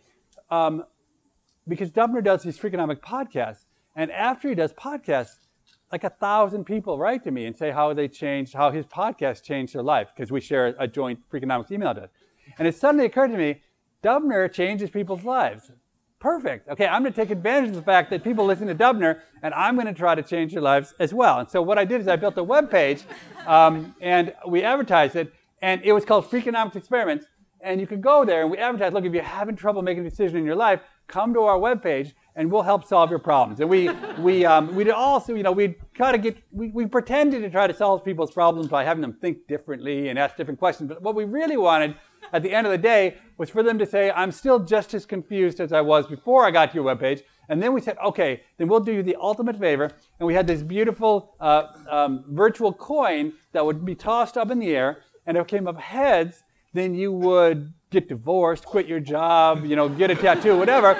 [0.49, 0.83] um,
[1.67, 5.44] because Dubner does these Freakonomic podcasts, and after he does podcasts,
[5.91, 9.43] like a thousand people write to me and say how they changed, how his podcast
[9.43, 12.09] changed their life because we share a joint Freakonomics email address.
[12.57, 13.61] And it suddenly occurred to me,
[14.03, 15.71] Dubner changes people's lives
[16.25, 16.67] perfect.
[16.67, 19.53] Okay, I'm going to take advantage of the fact that people listen to Dubner, and
[19.53, 21.39] I'm going to try to change their lives as well.
[21.39, 23.03] And so what I did is I built a web page,
[23.45, 27.27] um, and we advertised it, and it was called Freakonomics Experiments.
[27.65, 28.93] And you could go there, and we advertise.
[28.93, 31.81] Look, if you're having trouble making a decision in your life, come to our web
[31.81, 33.59] page, and we'll help solve your problems.
[33.59, 37.41] And we we um, we also, you know, we try to get we, we pretended
[37.41, 40.89] to try to solve people's problems by having them think differently and ask different questions.
[40.89, 41.95] But what we really wanted
[42.33, 45.05] at the end of the day was for them to say, I'm still just as
[45.05, 47.21] confused as I was before I got to your webpage.
[47.49, 49.91] And then we said, okay, then we'll do you the ultimate favor.
[50.19, 54.59] And we had this beautiful uh, um, virtual coin that would be tossed up in
[54.59, 55.03] the air.
[55.27, 56.43] And if it came up heads,
[56.75, 60.95] then you would get divorced, quit your job, you know, get a tattoo, whatever.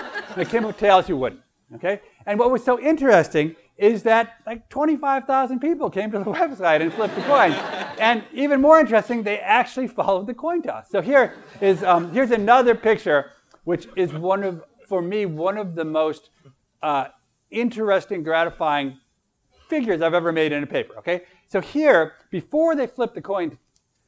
[0.50, 1.42] Came up tails, you wouldn't.
[1.76, 2.02] Okay?
[2.26, 6.94] And what was so interesting is that like 25,000 people came to the website and
[6.94, 7.52] flipped the coin.
[8.00, 10.90] and even more interesting, they actually followed the coin toss.
[10.90, 13.32] So here is um, here's another picture,
[13.66, 16.30] which is one of, for me, one of the most
[16.82, 17.08] uh,
[17.52, 19.00] interesting, gratifying
[19.68, 20.98] figures I've ever made in a paper.
[21.00, 23.58] Okay, so here, before they flipped the coin,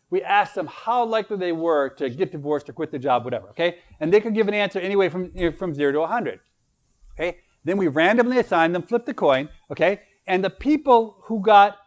[0.09, 3.49] we asked them how likely they were to get divorced or quit the job, whatever.
[3.49, 6.39] Okay, and they could give an answer anyway from from zero to 100.
[7.13, 10.01] Okay, then we randomly assigned them, flip the coin, okay?
[10.25, 11.77] And the people who got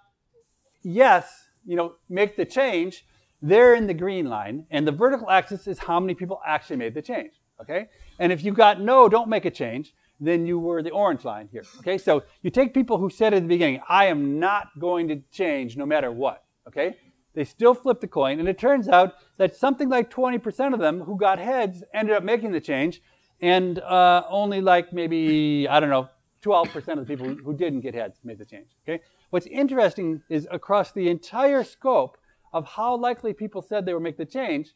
[0.82, 3.06] yes, you know, make the change,
[3.42, 4.66] they're in the green line.
[4.70, 7.88] And the vertical axis is how many people actually made the change, okay?
[8.18, 11.48] And if you got no, don't make a change, then you were the orange line
[11.50, 11.96] here, okay?
[11.96, 15.76] So you take people who said at the beginning, I am not going to change
[15.76, 16.96] no matter what, okay?
[17.34, 21.02] They still flip the coin, and it turns out that something like 20% of them
[21.02, 23.00] who got heads ended up making the change,
[23.40, 26.08] and uh, only like maybe I don't know
[26.42, 28.68] 12% of the people who didn't get heads made the change.
[28.82, 29.02] Okay.
[29.30, 32.16] What's interesting is across the entire scope
[32.52, 34.74] of how likely people said they would make the change,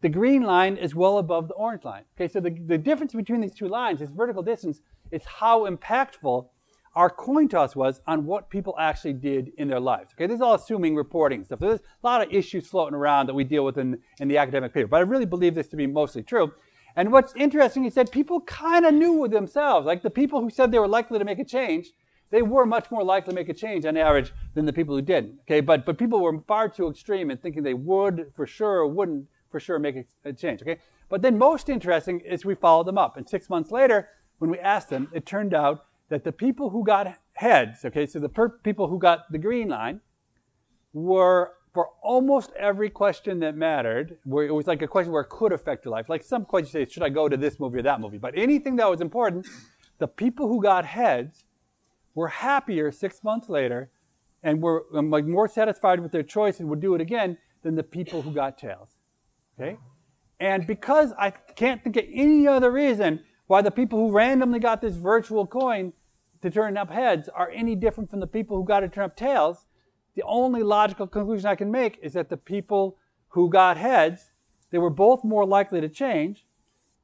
[0.00, 2.04] the green line is well above the orange line.
[2.16, 6.48] Okay, so the, the difference between these two lines, this vertical distance, is how impactful
[6.96, 10.14] our coin toss was on what people actually did in their lives.
[10.14, 11.58] Okay, this is all assuming reporting stuff.
[11.60, 14.72] There's a lot of issues floating around that we deal with in, in the academic
[14.72, 16.52] paper, but I really believe this to be mostly true.
[16.96, 19.86] And what's interesting, he said people kind of knew themselves.
[19.86, 21.92] Like the people who said they were likely to make a change,
[22.30, 25.02] they were much more likely to make a change on average than the people who
[25.02, 25.38] didn't.
[25.42, 28.86] Okay, but but people were far too extreme in thinking they would for sure or
[28.86, 30.62] wouldn't for sure make a, a change.
[30.62, 30.78] Okay,
[31.10, 34.58] but then most interesting is we followed them up, and six months later, when we
[34.58, 38.48] asked them, it turned out that the people who got heads, okay, so the per-
[38.48, 40.00] people who got the green line,
[40.92, 45.28] were for almost every question that mattered, where it was like a question where it
[45.28, 46.08] could affect your life.
[46.08, 48.16] Like some questions say, should I go to this movie or that movie?
[48.16, 49.46] But anything that was important,
[49.98, 51.44] the people who got heads
[52.14, 53.90] were happier six months later
[54.42, 57.82] and were like more satisfied with their choice and would do it again than the
[57.82, 58.96] people who got tails.
[59.60, 59.76] Okay?
[60.40, 64.80] And because I can't think of any other reason why the people who randomly got
[64.80, 65.92] this virtual coin
[66.42, 69.16] to turn up heads are any different from the people who got to turn up
[69.16, 69.66] tails,
[70.14, 72.96] the only logical conclusion I can make is that the people
[73.28, 74.32] who got heads,
[74.70, 76.46] they were both more likely to change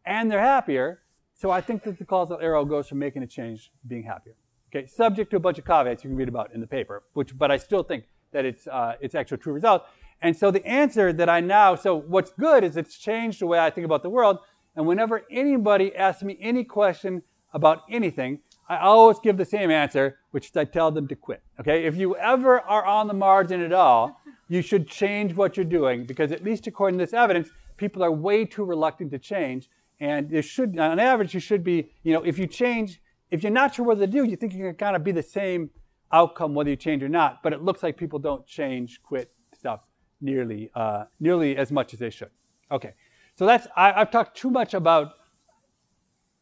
[0.04, 1.02] and they're happier.
[1.34, 4.34] So I think that the causal arrow goes from making a change to being happier.
[4.74, 7.36] Okay, subject to a bunch of caveats you can read about in the paper, which,
[7.36, 9.84] but I still think that it's, uh, it's actual true result.
[10.22, 13.58] And so the answer that I now, so what's good is it's changed the way
[13.58, 14.38] I think about the world.
[14.74, 20.18] And whenever anybody asks me any question about anything, I always give the same answer,
[20.30, 21.42] which is I tell them to quit.
[21.60, 21.84] Okay?
[21.84, 26.04] If you ever are on the margin at all, you should change what you're doing
[26.04, 29.68] because, at least according to this evidence, people are way too reluctant to change.
[30.00, 33.52] And there should, on average, you should be, you know, if you change, if you're
[33.52, 35.70] not sure what to do, you think you're going to kind of be the same
[36.10, 37.42] outcome whether you change or not.
[37.42, 39.80] But it looks like people don't change, quit stuff
[40.20, 42.30] nearly, uh, nearly as much as they should.
[42.70, 42.94] Okay,
[43.36, 45.12] so that's I, I've talked too much about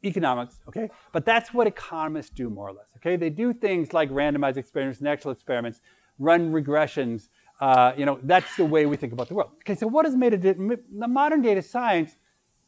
[0.05, 0.89] economics, okay?
[1.13, 3.17] But that's what economists do more or less, okay?
[3.17, 5.81] They do things like randomized experiments, natural experiments,
[6.19, 7.29] run regressions,
[7.61, 9.51] uh, you know, that's the way we think about the world.
[9.59, 10.43] Okay, so what has made it?
[10.43, 12.17] The modern data science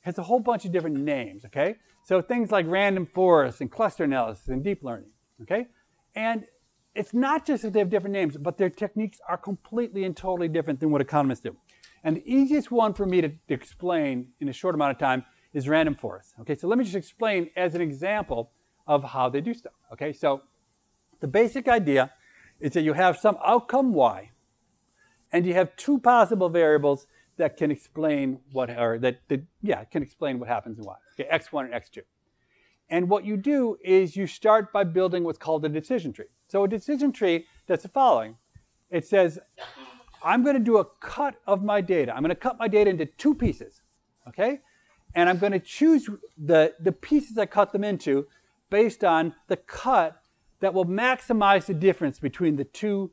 [0.03, 1.45] has a whole bunch of different names.
[1.47, 5.11] Okay, so things like random forest and cluster analysis and deep learning.
[5.43, 5.69] Okay,
[6.15, 6.45] and
[6.95, 10.49] it's not just that they have different names, but their techniques are completely and totally
[10.49, 11.57] different than what economists do.
[12.05, 15.25] And the easiest one for me to, to explain in a short amount of time
[15.53, 16.35] is random forest.
[16.41, 18.51] Okay, so let me just explain as an example
[18.87, 19.75] of how they do stuff.
[19.93, 20.43] Okay, so
[21.21, 22.13] the basic idea
[22.61, 24.31] is that you have some outcome y,
[25.33, 30.03] and you have two possible variables that can explain what, or that, that yeah, can
[30.03, 30.97] explain what happens in y.
[31.19, 31.99] Okay, x1 and x2.
[32.91, 36.27] And what you do is you start by building what's called a decision tree.
[36.49, 38.37] So a decision tree does the following.
[38.91, 39.39] It says,
[40.25, 42.15] I'm going to do a cut of my data.
[42.15, 43.81] I'm going to cut my data into two pieces,
[44.29, 44.61] okay?
[45.15, 46.09] And I'm going to choose
[46.39, 48.27] the, the pieces I cut them into
[48.71, 50.17] based on the cut
[50.61, 53.11] that will maximize the difference between the two,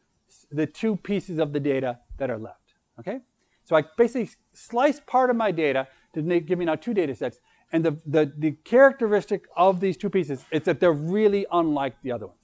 [0.52, 2.74] the two pieces of the data that are left.
[3.00, 3.20] Okay?
[3.66, 7.40] So I basically slice part of my data to give me now two data sets.
[7.72, 12.12] And the, the, the characteristic of these two pieces is that they're really unlike the
[12.12, 12.40] other ones.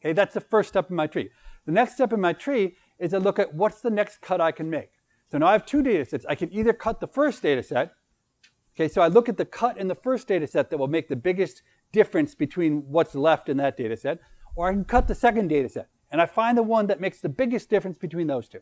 [0.00, 1.30] Okay, that's the first step in my tree.
[1.64, 4.52] The next step in my tree is to look at what's the next cut I
[4.52, 4.90] can make.
[5.30, 6.24] So now I have two data sets.
[6.28, 7.92] I can either cut the first data set.
[8.74, 11.08] Okay, so I look at the cut in the first data set that will make
[11.08, 14.18] the biggest difference between what's left in that data set,
[14.54, 17.20] or I can cut the second data set and I find the one that makes
[17.20, 18.60] the biggest difference between those two.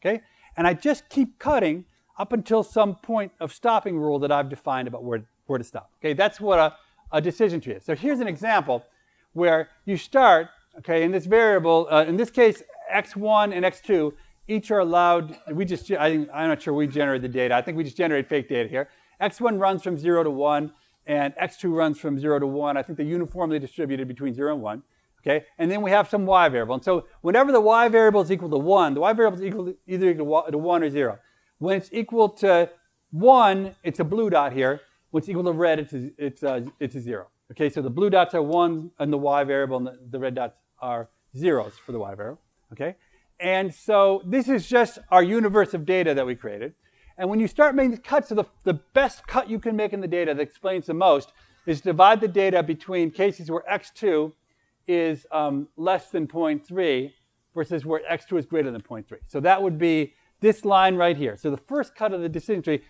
[0.00, 0.22] Okay?
[0.56, 1.86] And I just keep cutting
[2.18, 5.90] up until some point of stopping rule that I've defined about where, where to stop.
[6.00, 6.74] Okay, that's what a,
[7.10, 7.84] a decision tree is.
[7.84, 8.84] So here's an example
[9.32, 14.12] where you start, okay, in this variable, uh, in this case, x1 and x2,
[14.46, 17.54] each are allowed, we just, I, am not sure we generate the data.
[17.54, 18.88] I think we just generate fake data here.
[19.20, 20.72] x1 runs from 0 to 1
[21.06, 22.76] and x2 runs from 0 to 1.
[22.76, 24.82] I think they're uniformly distributed between 0 and 1.
[25.26, 26.74] Okay, and then we have some y variable.
[26.74, 29.64] And so whenever the y variable is equal to 1, the y variable is equal
[29.66, 31.18] to, either equal to 1 or 0.
[31.58, 32.68] When it's equal to
[33.12, 34.82] 1, it's a blue dot here.
[35.10, 37.28] When it's equal to red, it's a, it's a, it's a 0.
[37.52, 40.34] Okay, so the blue dots are 1 and the y variable, and the, the red
[40.34, 42.43] dots are zeros for the y variable.
[42.74, 42.96] Okay,
[43.40, 46.74] and so this is just our universe of data that we created.
[47.16, 49.92] And when you start making the cuts, so the, the best cut you can make
[49.92, 51.32] in the data that explains the most
[51.66, 54.32] is divide the data between cases where x2
[54.86, 57.12] is um, less than 0.3
[57.54, 59.04] versus where x2 is greater than 0.3.
[59.28, 61.36] So that would be this line right here.
[61.36, 62.82] So the first cut of the decision tree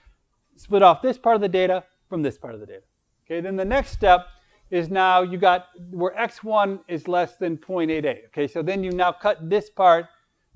[0.56, 2.82] split off this part of the data from this part of the data.
[3.26, 4.26] Okay, then the next step
[4.74, 8.26] is now you got where x1 is less than 0.88.
[8.26, 10.06] Okay, so then you now cut this part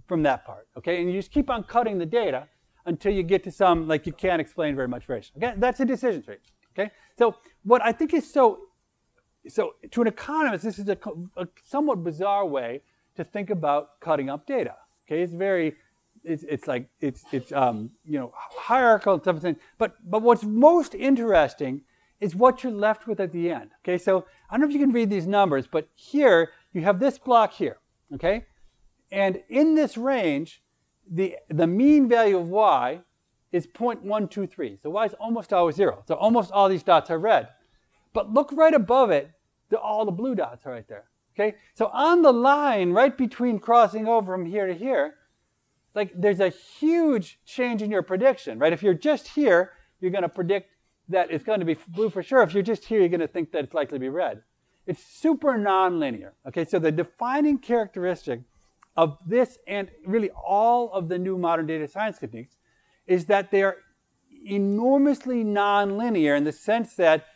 [0.09, 0.67] from that part.
[0.77, 2.49] Okay, and you just keep on cutting the data
[2.85, 5.35] until you get to some like you can't explain very much variation.
[5.37, 6.39] Okay, that's a decision tree.
[6.73, 8.59] Okay, so what I think is so
[9.49, 10.99] so to an economist, this is a,
[11.37, 12.83] a somewhat bizarre way
[13.15, 14.75] to think about cutting up data.
[15.07, 15.77] Okay, it's very
[16.25, 19.55] it's, it's like it's it's um, you know hierarchical and stuff.
[19.79, 21.83] But but what's most interesting
[22.21, 23.71] is what you're left with at the end.
[23.83, 26.99] Okay, so I don't know if you can read these numbers, but here you have
[27.01, 27.79] this block here.
[28.15, 28.47] Okay,
[29.11, 30.63] and in this range,
[31.11, 33.01] the, the mean value of y
[33.53, 34.83] is 0.123.
[34.83, 36.03] So y is almost always zero.
[36.07, 37.49] So almost all these dots are red.
[38.13, 39.31] But look right above it,
[39.71, 41.05] the, all the blue dots are right there.
[41.35, 41.57] Okay?
[41.75, 45.15] So on the line right between crossing over from here to here,
[45.95, 48.73] like there's a huge change in your prediction, right?
[48.73, 50.71] If you're just here, you're going to predict
[51.09, 52.43] that it's going to be blue for sure.
[52.43, 54.43] If you're just here, you're going to think that it's likely to be red.
[54.87, 56.33] It's super nonlinear.
[56.47, 58.41] Okay, so the defining characteristic
[58.97, 62.57] of this and really all of the new modern data science techniques
[63.07, 63.77] is that they are
[64.47, 67.27] enormously nonlinear in the sense that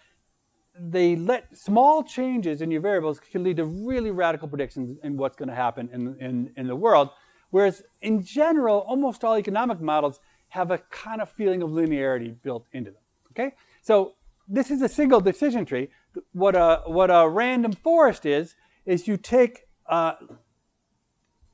[0.79, 5.37] they let small changes in your variables can lead to really radical predictions in what's
[5.37, 7.11] going to happen in, in, in the world.
[7.51, 12.67] Whereas in general, almost all economic models have a kind of feeling of linearity built
[12.73, 13.02] into them.
[13.33, 13.53] Okay?
[13.83, 14.15] So
[14.49, 15.89] this is a single decision tree.
[16.33, 18.55] What a, what a random forest is,
[18.87, 20.15] is you take uh,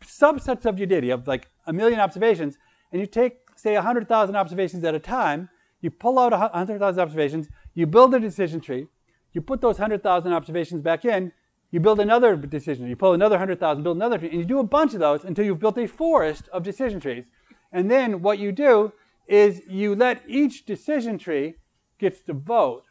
[0.05, 2.57] subsets of your data, have like a million observations,
[2.93, 5.49] and you take, say, 100,000 observations at a time,
[5.81, 8.89] you pull out 100,000 observations, you build a decision tree,
[9.33, 11.33] you put those 100,000 observations back in,
[11.71, 14.65] you build another decision, you pull another 100,000, build another tree, and you do a
[14.65, 17.25] bunch of those until you've built a forest of decision trees.
[17.71, 18.93] And then what you do
[19.27, 21.57] is you let each decision tree
[21.99, 22.85] gets to vote.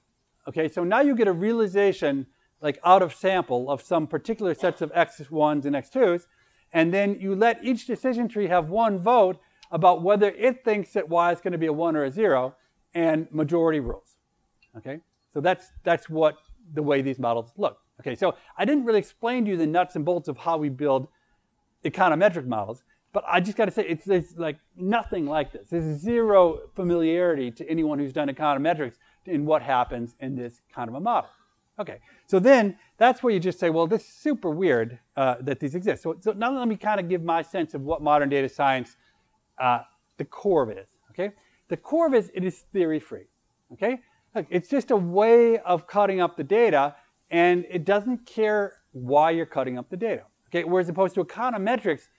[0.47, 2.27] Okay, so now you get a realization
[2.61, 6.25] like out of sample of some particular sets of x1s and x2s,
[6.73, 9.39] and then you let each decision tree have one vote
[9.71, 12.55] about whether it thinks that y is going to be a 1 or a 0,
[12.93, 14.15] and majority rules.
[14.77, 14.99] Okay?
[15.33, 16.37] So that's, that's what
[16.73, 17.79] the way these models look.
[17.99, 20.69] Okay, so I didn't really explain to you the nuts and bolts of how we
[20.69, 21.07] build
[21.83, 22.83] econometric models,
[23.17, 25.69] But I just got to say, it's, it's like nothing like this.
[25.71, 28.93] There's zero familiarity to anyone who's done econometrics
[29.25, 31.31] in what happens in this kind of a model.
[31.79, 31.97] Okay,
[32.27, 35.73] so then that's where you just say, well, this is super weird uh, that these
[35.73, 36.03] exist.
[36.03, 38.95] So, so now let me kind of give my sense of what modern data science,
[39.57, 39.79] uh,
[40.17, 40.87] the core of it is.
[41.09, 41.31] Okay,
[41.69, 43.25] the core of it is it is theory free.
[43.73, 43.99] Okay,
[44.35, 46.93] Look, it's just a way of cutting up the data,
[47.31, 50.21] and it doesn't care why you're cutting up the data.
[50.49, 52.09] Okay, whereas opposed to econometrics,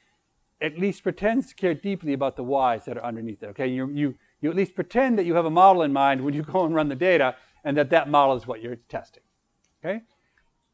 [0.60, 3.46] at least pretends to care deeply about the whys that are underneath it.
[3.48, 6.34] Okay, you, you, you at least pretend that you have a model in mind when
[6.34, 9.22] you go and run the data, and that that model is what you're testing.
[9.84, 10.02] Okay,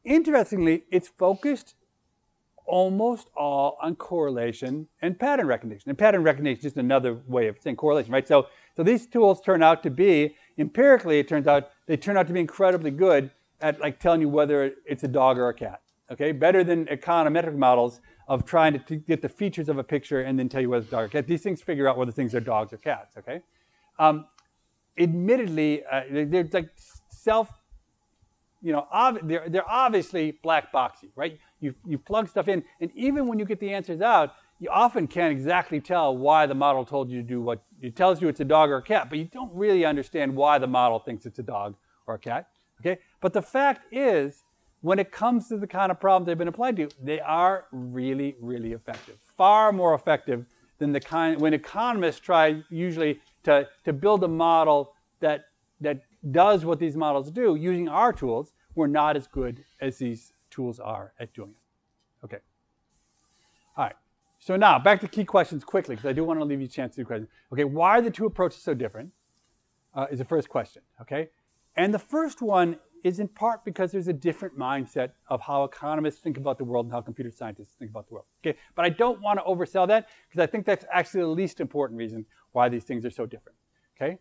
[0.03, 1.75] interestingly, it's focused
[2.65, 5.89] almost all on correlation and pattern recognition.
[5.89, 8.27] And pattern recognition is just another way of saying correlation, right?
[8.27, 12.27] So, so these tools turn out to be empirically, it turns out they turn out
[12.27, 13.31] to be incredibly good
[13.61, 15.81] at like telling you whether it's a dog or a cat.
[16.11, 20.21] Okay, better than econometric models of trying to t- get the features of a picture
[20.21, 21.27] and then tell you whether it's dog or cat.
[21.27, 23.17] These things figure out whether things are dogs or cats.
[23.17, 23.41] Okay,
[23.97, 24.25] um,
[24.97, 26.69] admittedly, uh, they're like
[27.09, 27.49] self,
[28.61, 31.39] you know, ob- they're, they're obviously black boxy, right?
[31.59, 35.07] You, you plug stuff in, and even when you get the answers out, you often
[35.07, 38.39] can't exactly tell why the model told you to do what it tells you it's
[38.39, 41.39] a dog or a cat, but you don't really understand why the model thinks it's
[41.39, 41.75] a dog
[42.07, 42.47] or a cat.
[42.79, 42.99] Okay?
[43.21, 44.44] But the fact is,
[44.85, 48.35] when it comes to the kind of problems they've been applied to, they are really,
[48.39, 49.17] really effective.
[49.35, 50.45] Far more effective
[50.77, 55.45] than the kind when economists try usually to, to build a model that
[55.81, 60.33] that does what these models do using our tools, we're not as good as these
[60.51, 62.25] tools are at doing it.
[62.25, 62.41] Okay.
[63.75, 63.95] All right.
[64.37, 66.69] So now back to key questions quickly, because I do want to leave you a
[66.69, 67.29] chance to do questions.
[67.51, 69.13] Okay, why are the two approaches so different?
[69.95, 70.83] Uh, is the first question.
[71.01, 71.29] Okay,
[71.75, 76.19] and the first one is in part because there's a different mindset of how economists
[76.19, 78.25] think about the world and how computer scientists think about the world.
[78.43, 81.61] Okay, but I don't want to oversell that because I think that's actually the least
[81.61, 83.59] important reason why these things are so different.
[83.95, 84.17] Okay,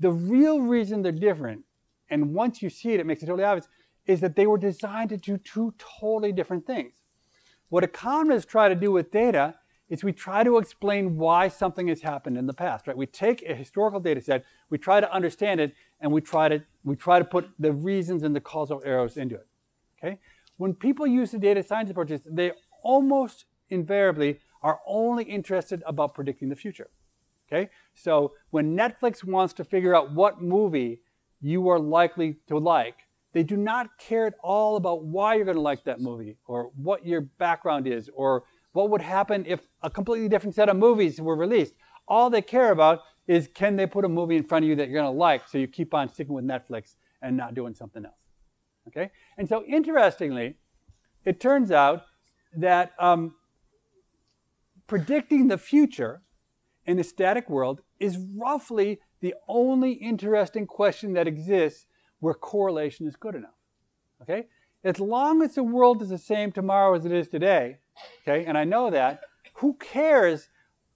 [0.00, 1.64] the real reason they're different,
[2.10, 3.68] and once you see it, it makes it totally obvious,
[4.04, 6.92] is that they were designed to do two totally different things.
[7.70, 9.54] What economists try to do with data
[9.88, 12.96] is we try to explain why something has happened in the past, right?
[12.96, 16.62] We take a historical data set, we try to understand it, and we try to
[16.84, 19.46] we try to put the reasons and the causal arrows into it.
[19.98, 20.18] Okay?
[20.56, 26.48] When people use the data science approaches, they almost invariably are only interested about predicting
[26.48, 26.90] the future.
[27.46, 27.70] Okay?
[27.94, 31.00] So when Netflix wants to figure out what movie
[31.40, 32.96] you are likely to like,
[33.32, 36.70] they do not care at all about why you're going to like that movie or
[36.76, 41.20] what your background is or what would happen if a completely different set of movies
[41.20, 41.74] were released.
[42.08, 43.00] All they care about
[43.30, 45.46] is can they put a movie in front of you that you're going to like
[45.46, 48.14] so you keep on sticking with Netflix and not doing something else.
[48.88, 49.12] Okay?
[49.38, 50.56] And so, interestingly,
[51.24, 52.02] it turns out
[52.56, 53.36] that um,
[54.88, 56.22] predicting the future
[56.86, 61.86] in a static world is roughly the only interesting question that exists
[62.18, 63.60] where correlation is good enough.
[64.22, 64.46] Okay?
[64.82, 67.78] As long as the world is the same tomorrow as it is today,
[68.22, 69.20] okay, and I know that,
[69.54, 70.48] who cares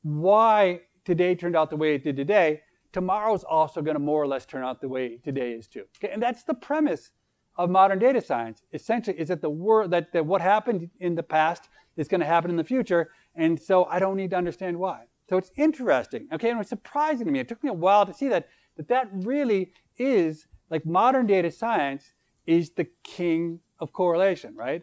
[0.03, 2.63] why today turned out the way it did today?
[2.93, 5.85] Tomorrow's also going to more or less turn out the way today is too.
[5.99, 6.13] Okay?
[6.13, 7.11] And that's the premise
[7.57, 8.63] of modern data science.
[8.73, 12.27] Essentially, is that the world that, that what happened in the past is going to
[12.27, 15.05] happen in the future, and so I don't need to understand why.
[15.29, 17.39] So it's interesting, okay, and it's surprising to me.
[17.39, 21.51] It took me a while to see that that that really is like modern data
[21.51, 22.13] science
[22.47, 24.83] is the king of correlation, right?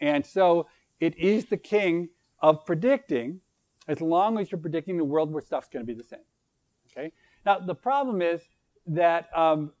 [0.00, 0.66] And so
[1.00, 2.08] it is the king
[2.40, 3.40] of predicting
[3.88, 6.20] as long as you're predicting the world where stuff's going to be the same.
[6.90, 7.12] Okay?
[7.44, 8.42] Now, the problem is
[8.86, 9.72] that, um,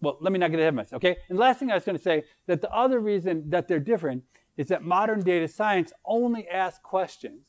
[0.00, 1.16] well, let me not get ahead of myself, okay?
[1.28, 3.80] And the last thing I was going to say, that the other reason that they're
[3.80, 4.24] different
[4.56, 7.46] is that modern data science only asks questions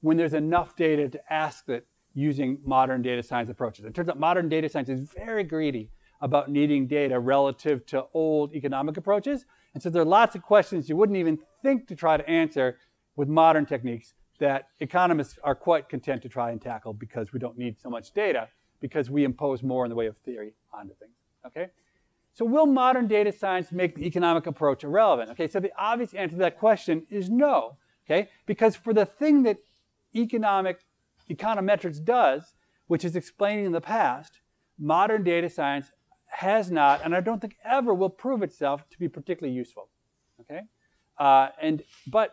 [0.00, 3.84] when there's enough data to ask it using modern data science approaches.
[3.84, 8.54] It turns out modern data science is very greedy about needing data relative to old
[8.54, 9.44] economic approaches.
[9.74, 12.78] And so there are lots of questions you wouldn't even think to try to answer
[13.16, 17.56] with modern techniques that economists are quite content to try and tackle because we don't
[17.56, 18.48] need so much data
[18.80, 21.14] because we impose more in the way of theory onto things.
[21.46, 21.68] Okay?
[22.34, 25.30] So will modern data science make the economic approach irrelevant?
[25.30, 27.76] Okay, so the obvious answer to that question is no.
[28.04, 28.30] Okay?
[28.44, 29.58] Because for the thing that
[30.12, 30.80] economic
[31.30, 32.56] econometrics does,
[32.88, 34.40] which is explaining in the past,
[34.76, 35.92] modern data science
[36.30, 39.88] has not, and I don't think ever will prove itself to be particularly useful.
[40.40, 40.62] Okay?
[41.16, 42.32] Uh, and but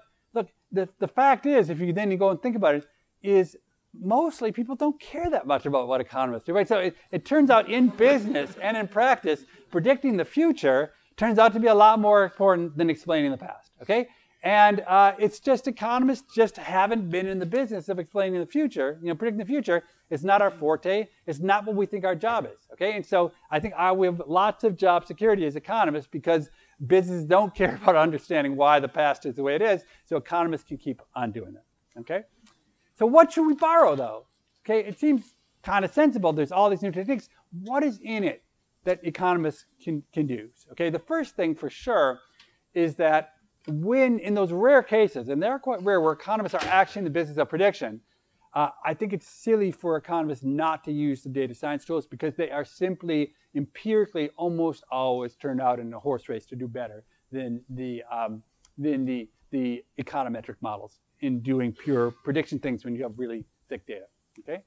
[0.72, 2.86] the, the fact is, if you then you go and think about it,
[3.22, 3.58] is
[3.94, 6.68] mostly people don't care that much about what economists do, right?
[6.68, 11.54] So it, it turns out in business and in practice, predicting the future turns out
[11.54, 13.72] to be a lot more important than explaining the past.
[13.82, 14.08] Okay?
[14.42, 18.98] And uh, it's just economists just haven't been in the business of explaining the future,
[19.02, 19.84] you know, predicting the future.
[20.10, 21.08] It's not our forte.
[21.28, 22.68] It's not what we think our job is.
[22.72, 26.50] Okay, and so I think I, we have lots of job security as economists because
[26.86, 29.84] businesses don't care about understanding why the past is the way it is.
[30.06, 31.66] So economists can keep on doing that.
[32.00, 32.22] Okay,
[32.98, 34.28] so what should we borrow though?
[34.66, 36.32] Okay, it seems kind of sensible.
[36.34, 37.30] There's all these new techniques.
[37.52, 38.44] What is in it
[38.86, 40.50] that economists can can do?
[40.72, 42.20] Okay, the first thing for sure
[42.74, 43.34] is that
[43.68, 47.10] when in those rare cases, and they're quite rare, where economists are actually in the
[47.10, 48.02] business of prediction,
[48.54, 52.36] uh, I think it's silly for economists not to use the data science tools because
[52.36, 57.04] they are simply empirically almost always turned out in a horse race to do better
[57.32, 58.44] than the um,
[58.78, 63.86] than the the econometric models in doing pure prediction things when you have really thick
[63.86, 64.06] data.
[64.40, 64.64] Okay.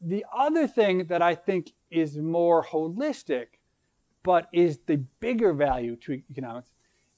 [0.00, 3.46] The other thing that I think is more holistic,
[4.22, 6.70] but is the bigger value to economics,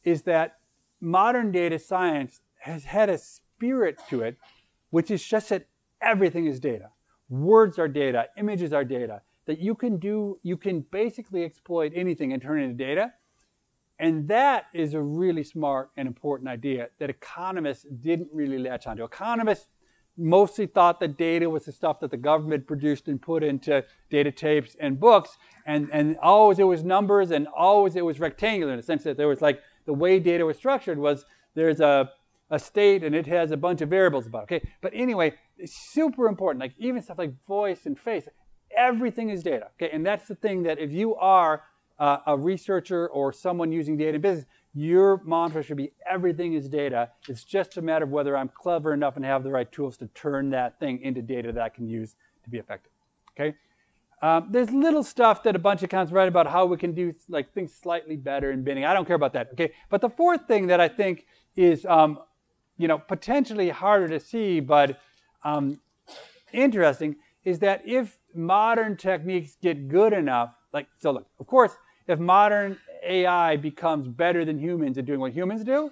[0.04, 0.58] is that
[1.00, 4.36] modern data science has had a spirit to it,
[4.90, 5.66] which is just that
[6.00, 6.90] everything is data.
[7.28, 9.22] Words are data, images are data.
[9.48, 13.14] That you can do, you can basically exploit anything and turn it into data.
[13.98, 19.02] And that is a really smart and important idea that economists didn't really latch onto.
[19.02, 19.68] Economists
[20.18, 24.30] mostly thought that data was the stuff that the government produced and put into data
[24.30, 25.38] tapes and books.
[25.64, 29.16] And, and always it was numbers and always it was rectangular in the sense that
[29.16, 31.24] there was like the way data was structured was
[31.54, 32.10] there's a,
[32.50, 34.56] a state and it has a bunch of variables about it.
[34.56, 36.60] Okay, but anyway, it's super important.
[36.60, 38.28] Like even stuff like voice and face,
[38.78, 39.68] everything is data.
[39.74, 41.64] Okay, and that's the thing that if you are
[41.98, 46.68] uh, a researcher or someone using data in business, your mantra should be everything is
[46.68, 47.10] data.
[47.28, 50.06] It's just a matter of whether I'm clever enough and have the right tools to
[50.08, 52.14] turn that thing into data that I can use
[52.44, 52.92] to be effective.
[53.32, 53.56] Okay.
[54.20, 57.14] Um, there's little stuff that a bunch of accounts write about how we can do
[57.28, 58.84] like things slightly better in binning.
[58.84, 59.50] I don't care about that.
[59.52, 61.26] Okay, but the fourth thing that I think
[61.56, 62.18] is, um,
[62.76, 64.98] you know, potentially harder to see, but
[65.44, 65.80] um,
[66.52, 71.72] interesting, is that if modern techniques get good enough, like so, look, of course,
[72.06, 75.90] if modern AI becomes better than humans at doing what humans do,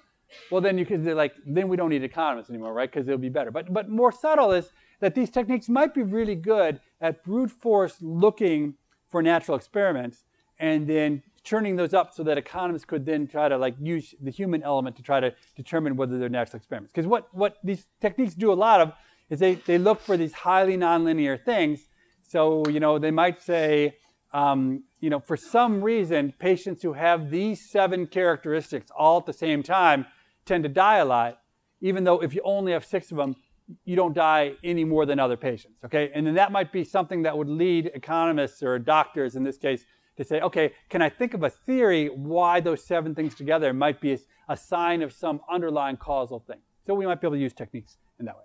[0.51, 2.91] well, then you can like then we don't need economists anymore, right?
[2.91, 3.51] Because it'll be better.
[3.51, 7.97] But but more subtle is that these techniques might be really good at brute force
[8.01, 8.75] looking
[9.09, 10.25] for natural experiments
[10.59, 14.31] and then churning those up so that economists could then try to like use the
[14.31, 16.93] human element to try to determine whether they're natural experiments.
[16.93, 18.93] Because what, what these techniques do a lot of
[19.31, 21.89] is they, they look for these highly nonlinear things.
[22.23, 23.97] So, you know, they might say,
[24.33, 29.33] um, you know, for some reason, patients who have these seven characteristics all at the
[29.33, 30.07] same time
[30.45, 31.41] tend to die a lot,
[31.81, 33.37] even though if you only have six of them,
[33.85, 36.11] you don't die any more than other patients, okay?
[36.15, 39.85] And then that might be something that would lead economists or doctors in this case
[40.17, 44.01] to say, okay, can I think of a theory why those seven things together might
[44.01, 44.19] be
[44.49, 46.61] a sign of some underlying causal thing?
[46.87, 48.45] So we might be able to use techniques in that way,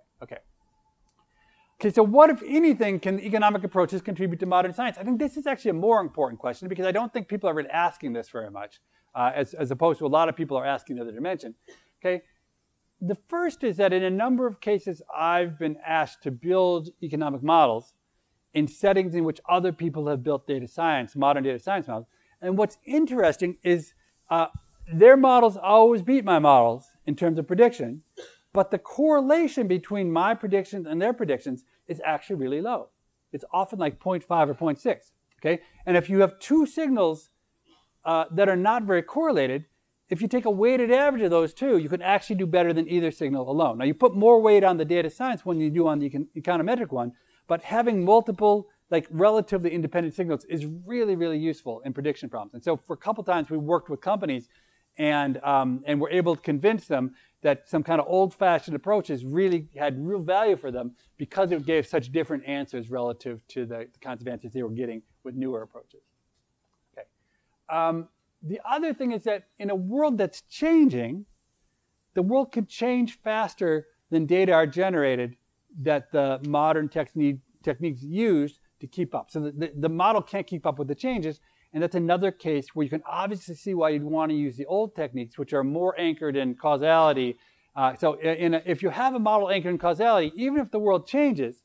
[1.82, 1.92] okay?
[1.92, 4.96] So what, if anything, can economic approaches contribute to modern science?
[4.98, 7.54] I think this is actually a more important question because I don't think people are
[7.54, 8.80] really asking this very much,
[9.14, 11.54] uh, as, as opposed to a lot of people are asking the other dimension.
[12.00, 12.22] Okay,
[13.00, 17.42] the first is that in a number of cases, I've been asked to build economic
[17.42, 17.94] models
[18.54, 22.06] in settings in which other people have built data science, modern data science models.
[22.40, 23.94] And what's interesting is
[24.30, 24.46] uh,
[24.92, 28.02] their models always beat my models in terms of prediction,
[28.52, 32.88] but the correlation between my predictions and their predictions is actually really low.
[33.32, 35.12] It's often like 0.5 or 0.6.
[35.40, 37.30] Okay, and if you have two signals
[38.04, 39.64] uh, that are not very correlated,
[40.08, 42.88] if you take a weighted average of those two, you can actually do better than
[42.88, 43.78] either signal alone.
[43.78, 46.10] Now, you put more weight on the data science one than you do on the
[46.10, 47.12] econ- econometric one,
[47.48, 52.52] but having multiple, like relatively independent signals is really, really useful in prediction problems.
[52.54, 54.48] And so, for a couple times, we worked with companies
[54.98, 59.24] and, um, and were able to convince them that some kind of old fashioned approaches
[59.24, 63.88] really had real value for them because it gave such different answers relative to the,
[63.92, 66.02] the kinds of answers they were getting with newer approaches.
[66.96, 67.06] Okay.
[67.68, 68.08] Um,
[68.42, 71.26] the other thing is that in a world that's changing,
[72.14, 75.36] the world can change faster than data are generated
[75.80, 79.30] that the modern technique, techniques use to keep up.
[79.30, 81.40] So the, the, the, model can't keep up with the changes.
[81.72, 84.66] And that's another case where you can obviously see why you'd want to use the
[84.66, 87.38] old techniques, which are more anchored in causality.
[87.74, 90.78] Uh, so in a, if you have a model anchored in causality, even if the
[90.78, 91.62] world changes,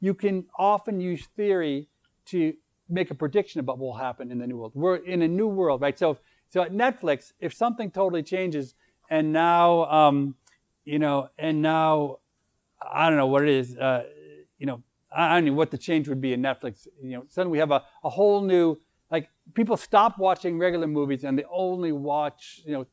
[0.00, 1.88] you can often use theory
[2.26, 2.54] to
[2.88, 4.72] make a prediction about what will happen in the new world.
[4.74, 5.98] We're in a new world, right?
[5.98, 6.18] So,
[6.48, 8.74] so at Netflix, if something totally changes,
[9.10, 10.36] and now, um,
[10.84, 12.18] you know, and now,
[12.82, 14.04] I don't know what it is, uh,
[14.58, 14.82] you know,
[15.14, 16.86] I don't know what the change would be in Netflix.
[17.02, 18.80] You know, suddenly we have a, a whole new,
[19.14, 22.84] like, people stop watching regular movies and they only watch, you know,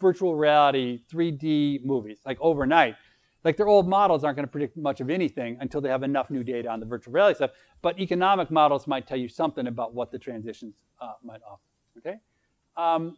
[0.00, 2.96] virtual reality 3D movies like overnight.
[3.44, 6.28] Like their old models aren't going to predict much of anything until they have enough
[6.28, 7.52] new data on the virtual reality stuff.
[7.82, 11.62] But economic models might tell you something about what the transitions uh, might offer.
[11.98, 12.16] Okay.
[12.76, 13.16] Um,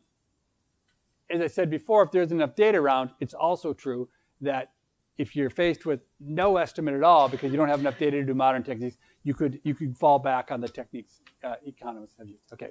[1.31, 4.11] as I said before, if there's enough data around, it's also true
[4.43, 4.73] that
[5.17, 8.25] if you're faced with no estimate at all because you don't have enough data to
[8.25, 12.29] do modern techniques, you could you could fall back on the techniques uh, economists have
[12.29, 12.53] used.
[12.53, 12.71] Okay,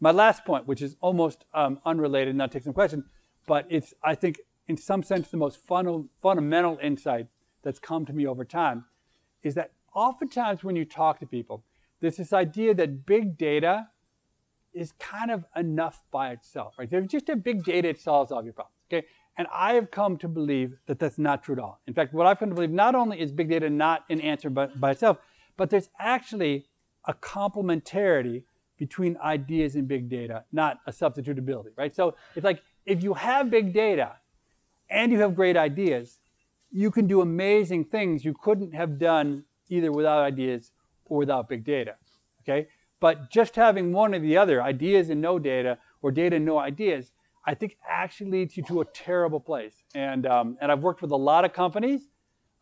[0.00, 3.04] my last point, which is almost um, unrelated, not take some question,
[3.46, 7.26] but it's I think in some sense the most fun, fundamental insight
[7.62, 8.84] that's come to me over time,
[9.42, 11.64] is that oftentimes when you talk to people,
[12.00, 13.88] there's this idea that big data
[14.72, 16.88] is kind of enough by itself, right?
[16.90, 18.74] If just a big data, it solves all your problems.
[18.92, 19.06] Okay,
[19.36, 21.80] and I have come to believe that that's not true at all.
[21.86, 24.50] In fact, what I've come to believe not only is big data not an answer
[24.50, 25.18] by, by itself,
[25.56, 26.66] but there's actually
[27.06, 28.44] a complementarity
[28.78, 31.94] between ideas and big data, not a substitutability, right?
[31.94, 34.16] So it's like if you have big data
[34.90, 36.18] and you have great ideas,
[36.70, 40.72] you can do amazing things you couldn't have done either without ideas
[41.04, 41.94] or without big data.
[42.42, 42.68] Okay?
[43.00, 46.58] But just having one or the other, ideas and no data, or data and no
[46.58, 47.12] ideas,
[47.46, 49.84] I think actually leads you to a terrible place.
[49.94, 52.08] And, um, and I've worked with a lot of companies.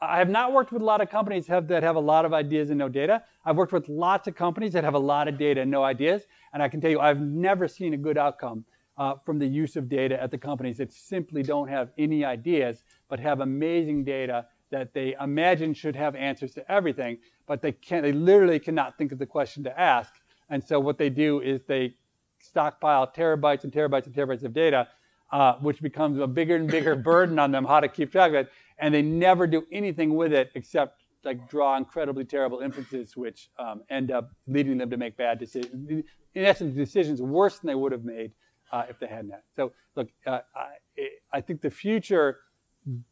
[0.03, 2.35] I have not worked with a lot of companies have, that have a lot of
[2.35, 3.23] ideas and no data.
[3.45, 6.23] I've worked with lots of companies that have a lot of data and no ideas.
[6.53, 8.65] And I can tell you, I've never seen a good outcome
[8.99, 12.83] uh, from the use of data at the companies that simply don't have any ideas,
[13.09, 18.03] but have amazing data that they imagine should have answers to everything, but they can't,
[18.03, 20.15] they literally cannot think of the question to ask.
[20.51, 21.95] And so what they do is they
[22.41, 24.89] stockpile terabytes and terabytes and terabytes of data,
[25.31, 28.35] uh, which becomes a bigger and bigger burden on them how to keep track of
[28.35, 28.51] it.
[28.79, 33.83] And they never do anything with it except like draw incredibly terrible inferences, which um,
[33.91, 36.05] end up leading them to make bad decisions.
[36.35, 38.33] In essence, decisions worse than they would have made
[38.73, 39.43] uh, if they hadn't had.
[39.55, 42.39] So look, uh, I, I, think the future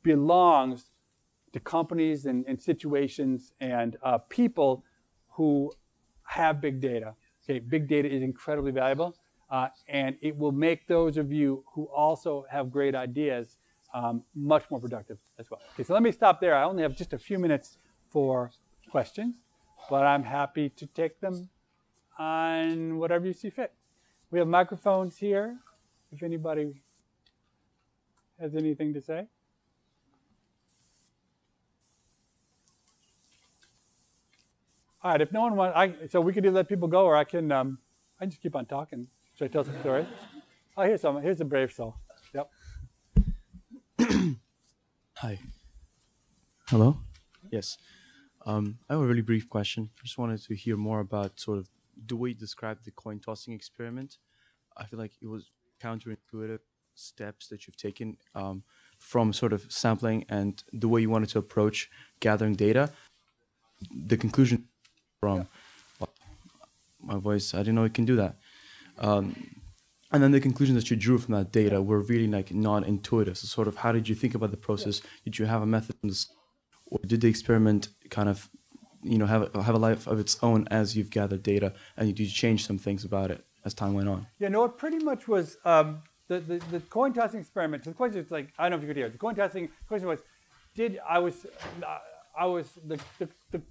[0.03, 0.91] belongs
[1.53, 4.85] to companies and, and situations and uh, people
[5.29, 5.73] who
[6.25, 7.15] have big data.
[7.45, 9.17] Okay, big data is incredibly valuable,
[9.51, 13.57] uh, and it will make those of you who also have great ideas
[13.93, 15.61] um, much more productive as well.
[15.75, 16.55] Okay, so let me stop there.
[16.55, 17.79] I only have just a few minutes
[18.11, 18.51] for
[18.91, 19.37] questions,
[19.89, 21.49] but I'm happy to take them
[22.19, 23.73] on whatever you see fit.
[24.31, 25.57] We have microphones here
[26.13, 26.75] if anybody
[28.39, 29.27] has anything to say.
[35.03, 37.17] All right, if no one wants, I, so we could either let people go or
[37.17, 37.79] I can, um,
[38.19, 39.07] I can just keep on talking.
[39.35, 40.07] Should I tell some stories?
[40.77, 41.23] Oh, here's some.
[41.23, 41.97] Here's a brave soul.
[45.17, 45.39] Hi.
[46.69, 46.99] Hello.
[47.51, 47.77] Yes.
[48.47, 49.91] Um, I have a really brief question.
[49.99, 51.69] I just wanted to hear more about sort of
[52.07, 54.19] the way you described the coin tossing experiment.
[54.77, 55.51] I feel like it was
[55.83, 56.61] counterintuitive
[56.95, 58.63] steps that you've taken um,
[58.99, 61.91] from sort of sampling and the way you wanted to approach
[62.21, 62.91] gathering data.
[64.07, 64.69] The conclusion
[65.21, 65.47] from
[66.01, 66.07] yeah.
[67.03, 68.37] my voice, I didn't know it can do that.
[68.99, 69.60] Um,
[70.13, 73.39] and then the conclusions that you drew from that data were really like non-intuitive.
[73.39, 75.03] So sort of how did you think about the process?
[75.25, 75.97] Did you have a method,
[76.87, 78.51] or did the experiment kind of
[79.03, 82.15] you know have a, have a life of its own as you've gathered data and
[82.15, 84.99] did you change some things about it as time went on yeah no it pretty
[84.99, 88.65] much was um, the, the, the coin tossing experiment so the question is like i
[88.65, 90.21] don't know if you could hear it the coin tossing question was
[90.75, 91.47] did i was
[91.87, 91.99] uh,
[92.39, 93.63] i was the, the, the,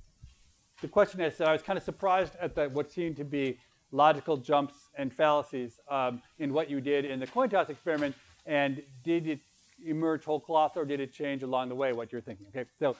[0.82, 3.58] the question is i was kind of surprised at the, what seemed to be
[3.92, 8.16] logical jumps and fallacies um, in what you did in the coin toss experiment
[8.46, 9.40] and did it
[9.86, 12.96] emerge whole cloth or did it change along the way what you're thinking okay so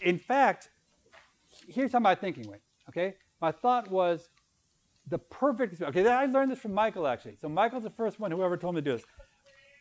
[0.00, 0.70] in fact
[1.68, 2.62] here's how my thinking went.
[2.88, 4.28] Okay, my thought was
[5.08, 5.80] the perfect.
[5.80, 7.36] Okay, I learned this from Michael actually.
[7.40, 9.04] So Michael's the first one who ever told me to do this.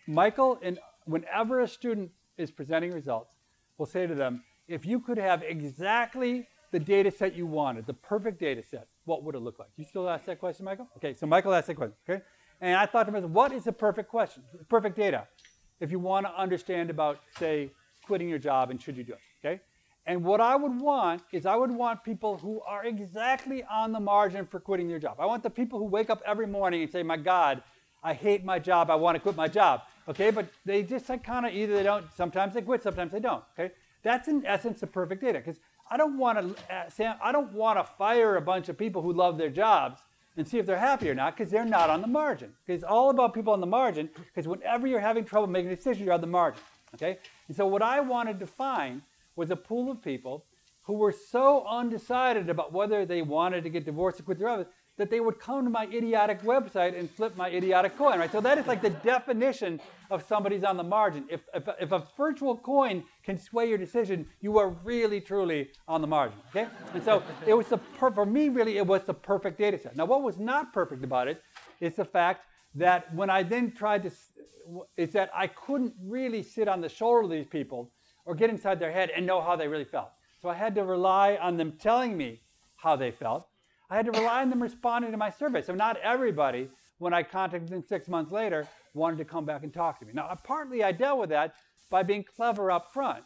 [0.08, 3.36] Michael, and whenever a student is presenting results,
[3.78, 7.94] will say to them, if you could have exactly the data set you wanted, the
[7.94, 9.70] perfect data set, what would it look like?
[9.76, 10.88] You still ask that question, Michael?
[10.98, 11.96] Okay, so Michael asked that question.
[12.08, 12.22] Okay,
[12.62, 15.28] and I thought to myself, what is the perfect question, perfect data,
[15.80, 17.72] if you want to understand about, say,
[18.06, 19.20] quitting your job and should you do it?
[19.44, 19.62] Okay,
[20.06, 24.00] and what I would want is I would want people who are exactly on the
[24.00, 25.16] margin for quitting their job.
[25.20, 27.64] I want the people who wake up every morning and say, My God,
[28.04, 29.82] I hate my job, I want to quit my job.
[30.08, 33.20] Okay, but they just like kind of either they don't, sometimes they quit, sometimes they
[33.20, 33.44] don't.
[33.58, 35.60] Okay, that's in essence the perfect data because
[35.90, 39.02] I don't want to, uh, Sam, I don't want to fire a bunch of people
[39.02, 40.02] who love their jobs
[40.38, 42.54] and see if they're happy or not because they're not on the margin.
[42.68, 46.14] It's all about people on the margin because whenever you're having trouble making decisions, you're
[46.14, 46.62] on the margin.
[46.96, 49.02] Okay, and so what I wanted to find
[49.36, 50.46] was a pool of people
[50.84, 54.68] who were so undecided about whether they wanted to get divorced or quit their office
[55.00, 58.30] that they would come to my idiotic website and flip my idiotic coin, right?
[58.32, 59.80] So that is like the definition
[60.12, 61.24] of somebody's on the margin.
[61.30, 66.02] If, if, if a virtual coin can sway your decision, you are really, truly on
[66.02, 66.68] the margin, okay?
[66.94, 69.96] And so it was the, per- for me, really, it was the perfect data set.
[69.96, 71.42] Now, what was not perfect about it
[71.80, 72.42] is the fact
[72.76, 74.12] that when I then tried to,
[74.98, 77.94] is that I couldn't really sit on the shoulder of these people
[78.26, 80.10] or get inside their head and know how they really felt.
[80.42, 82.42] So I had to rely on them telling me
[82.76, 83.49] how they felt.
[83.90, 85.62] I had to rely on them responding to my survey.
[85.62, 86.70] So not everybody,
[87.00, 90.14] when I contacted them six months later, wanted to come back and talk to me.
[90.14, 91.56] Now, partly I dealt with that
[91.90, 93.24] by being clever up front.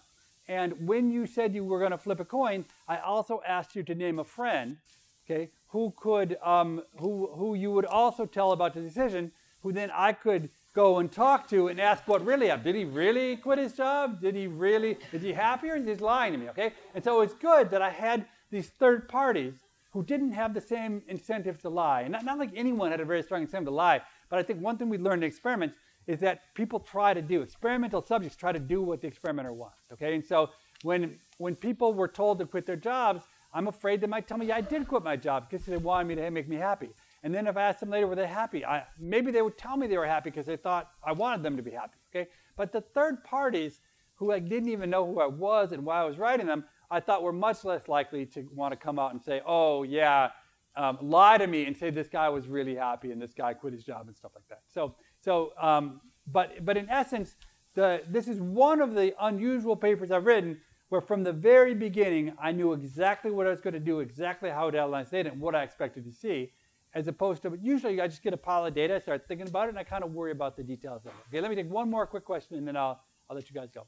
[0.48, 3.84] And when you said you were going to flip a coin, I also asked you
[3.84, 4.78] to name a friend,
[5.26, 9.32] okay, who could, um, who, who you would also tell about the decision,
[9.64, 12.66] who then I could go and talk to and ask what really happened.
[12.66, 14.22] Did he really quit his job?
[14.22, 16.74] Did he really, is he happy or is he lying to me, okay?
[16.94, 19.54] And so it's good that I had these third parties
[19.94, 22.02] who didn't have the same incentive to lie.
[22.02, 24.60] And not, not like anyone had a very strong incentive to lie, but I think
[24.60, 25.76] one thing we learned in experiments
[26.08, 29.84] is that people try to do, experimental subjects try to do what the experimenter wants,
[29.94, 30.16] okay?
[30.16, 30.50] And so
[30.82, 33.24] when, when people were told to quit their jobs,
[33.54, 36.08] I'm afraid they might tell me, yeah, I did quit my job because they wanted
[36.08, 36.90] me to make me happy.
[37.22, 38.66] And then if I asked them later, were they happy?
[38.66, 41.56] I, maybe they would tell me they were happy because they thought I wanted them
[41.56, 42.30] to be happy, okay?
[42.58, 43.80] But the third parties
[44.16, 47.00] who like didn't even know who I was and why I was writing them, I
[47.00, 50.30] thought we were much less likely to want to come out and say, oh, yeah,
[50.76, 53.74] um, lie to me and say this guy was really happy and this guy quit
[53.74, 54.62] his job and stuff like that.
[54.72, 57.36] So, so um, but, but in essence,
[57.74, 62.34] the, this is one of the unusual papers I've written where from the very beginning
[62.40, 65.42] I knew exactly what I was going to do, exactly how to analyze data, and
[65.42, 66.52] what I expected to see,
[66.94, 69.66] as opposed to usually I just get a pile of data, I start thinking about
[69.66, 71.18] it, and I kind of worry about the details of it.
[71.30, 73.72] Okay, let me take one more quick question, and then I'll, I'll let you guys
[73.74, 73.88] go.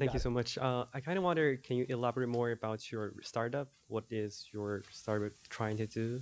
[0.00, 0.56] Thank you so much.
[0.56, 3.68] Uh, I kind of wonder, can you elaborate more about your startup?
[3.88, 6.20] What is your startup trying to do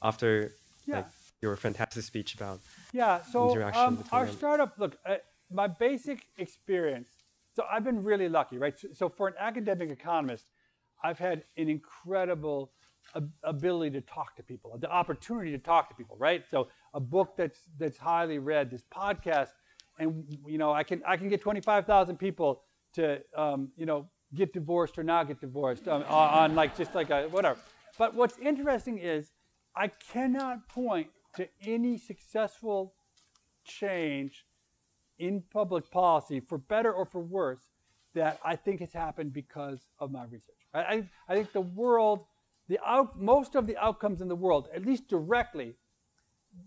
[0.00, 0.52] after
[0.86, 0.98] Yeah.
[0.98, 1.06] like
[1.42, 2.60] your fantastic speech about?
[2.92, 4.36] Yeah, so interaction um, between our them.
[4.36, 5.16] startup, look, uh,
[5.50, 7.08] my basic experience,
[7.56, 8.78] so I've been really lucky, right?
[8.78, 10.44] So, so for an academic economist,
[11.02, 12.70] I've had an incredible
[13.16, 16.44] ab- ability to talk to people, the opportunity to talk to people, right?
[16.48, 19.50] So a book that's that's highly read, this podcast,
[19.98, 22.62] and you know, I can I can get twenty five thousand people
[22.96, 27.10] to um, you know get divorced or not get divorced um, on, like just like
[27.10, 27.58] a whatever.
[27.98, 29.32] But what's interesting is
[29.74, 32.94] I cannot point to any successful
[33.64, 34.44] change
[35.18, 37.70] in public policy, for better or for worse,
[38.14, 40.56] that I think has happened because of my research.
[40.74, 42.24] I, I, I think the world,
[42.68, 45.74] the out, most of the outcomes in the world, at least directly,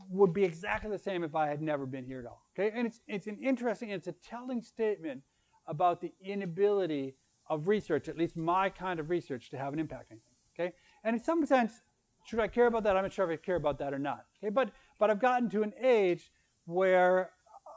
[0.09, 2.43] would be exactly the same if I had never been here at all.
[2.57, 5.21] Okay, and it's it's an interesting, it's a telling statement
[5.69, 7.15] about the inability
[7.47, 10.35] of research, at least my kind of research, to have an impact on anything.
[10.59, 11.71] Okay, and in some sense,
[12.25, 12.97] should I care about that?
[12.97, 14.25] I'm not sure if I care about that or not.
[14.37, 16.31] Okay, but but I've gotten to an age
[16.65, 17.31] where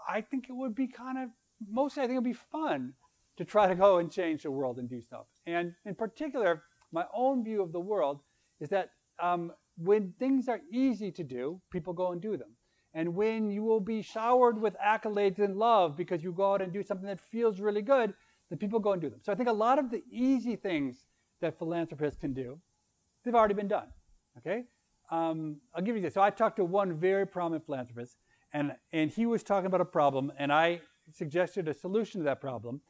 [0.09, 1.29] I think it would be kind of
[1.71, 2.95] mostly I think it would be fun
[3.37, 5.27] to try to go and change the world and do stuff.
[5.47, 8.21] And in particular, my own view of the world
[8.61, 8.91] is that
[9.21, 12.51] um, when things are easy to do, people go and do them.
[12.95, 16.73] And when you will be showered with accolades and love because you go out and
[16.73, 18.13] do something that feels really good,
[18.51, 19.21] then people go and do them.
[19.23, 21.07] So I think a lot of the easy things
[21.41, 22.59] that philanthropists can do,
[23.25, 23.89] they've already been done.
[24.39, 24.65] Okay?
[25.11, 26.15] Um, I'll give you this.
[26.15, 28.17] So I talked to one very prominent philanthropist,
[28.53, 30.81] and, and he was talking about a problem, and I
[31.13, 32.81] suggested a solution to that problem.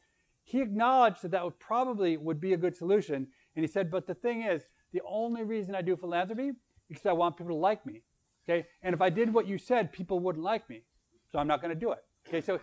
[0.44, 4.07] He acknowledged that that would probably would be a good solution, and he said, but
[4.07, 6.57] the thing is, the only reason I do philanthropy is
[6.88, 8.03] because I want people to like me.
[8.49, 8.66] Okay?
[8.82, 10.82] And if I did what you said, people wouldn't like me.
[11.30, 11.99] So I'm not going to do it.
[12.28, 12.40] Okay?
[12.40, 12.61] So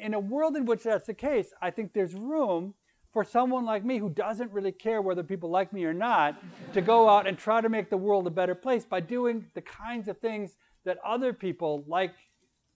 [0.00, 2.74] in a world in which that's the case, I think there's room
[3.12, 6.36] for someone like me who doesn't really care whether people like me or not
[6.74, 9.62] to go out and try to make the world a better place by doing the
[9.62, 12.14] kinds of things that other people like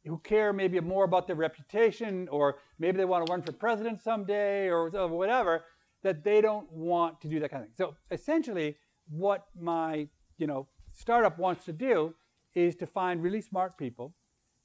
[0.05, 4.03] who care maybe more about their reputation or maybe they want to run for president
[4.03, 5.65] someday or whatever
[6.03, 7.77] that they don't want to do that kind of thing.
[7.77, 8.77] So essentially
[9.09, 12.15] what my, you know, startup wants to do
[12.55, 14.15] is to find really smart people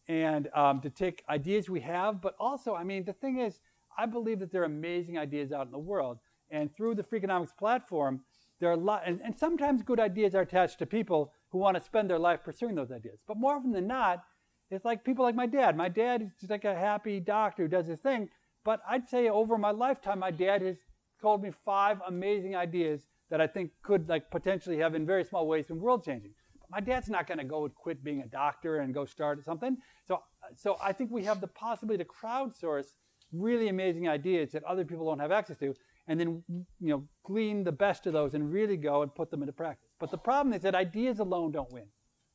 [0.08, 3.60] and um, to take ideas we have, but also, I mean, the thing is,
[3.98, 6.20] I believe that there are amazing ideas out in the world.
[6.50, 8.22] And through the Freakonomics platform,
[8.60, 11.76] there are a lot, and, and sometimes good ideas are attached to people who want
[11.78, 13.20] to spend their life pursuing those ideas.
[13.28, 14.24] But more often than not,
[14.70, 15.78] it's like people like my dad.
[15.78, 18.30] My dad is just like a happy doctor who does his thing.
[18.64, 20.78] But I'd say over my lifetime, my dad has
[21.22, 25.48] told me five amazing ideas that I think could like potentially have in very small
[25.48, 26.32] ways been world changing.
[26.70, 29.78] My dad's not going to go and quit being a doctor and go start something.
[30.06, 30.22] So,
[30.56, 32.88] so I think we have the possibility to crowdsource
[33.32, 35.74] really amazing ideas that other people don't have access to,
[36.08, 39.42] and then you know glean the best of those and really go and put them
[39.42, 39.90] into practice.
[40.00, 41.86] But the problem is that ideas alone don't win.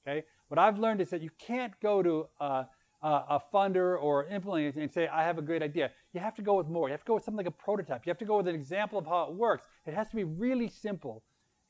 [0.07, 2.67] Okay, what I've learned is that you can't go to a,
[3.03, 5.91] a, a funder or implementer and say, I have a great idea.
[6.13, 6.89] You have to go with more.
[6.89, 8.05] You have to go with something like a prototype.
[8.05, 9.67] You have to go with an example of how it works.
[9.87, 11.23] It has to be really simple.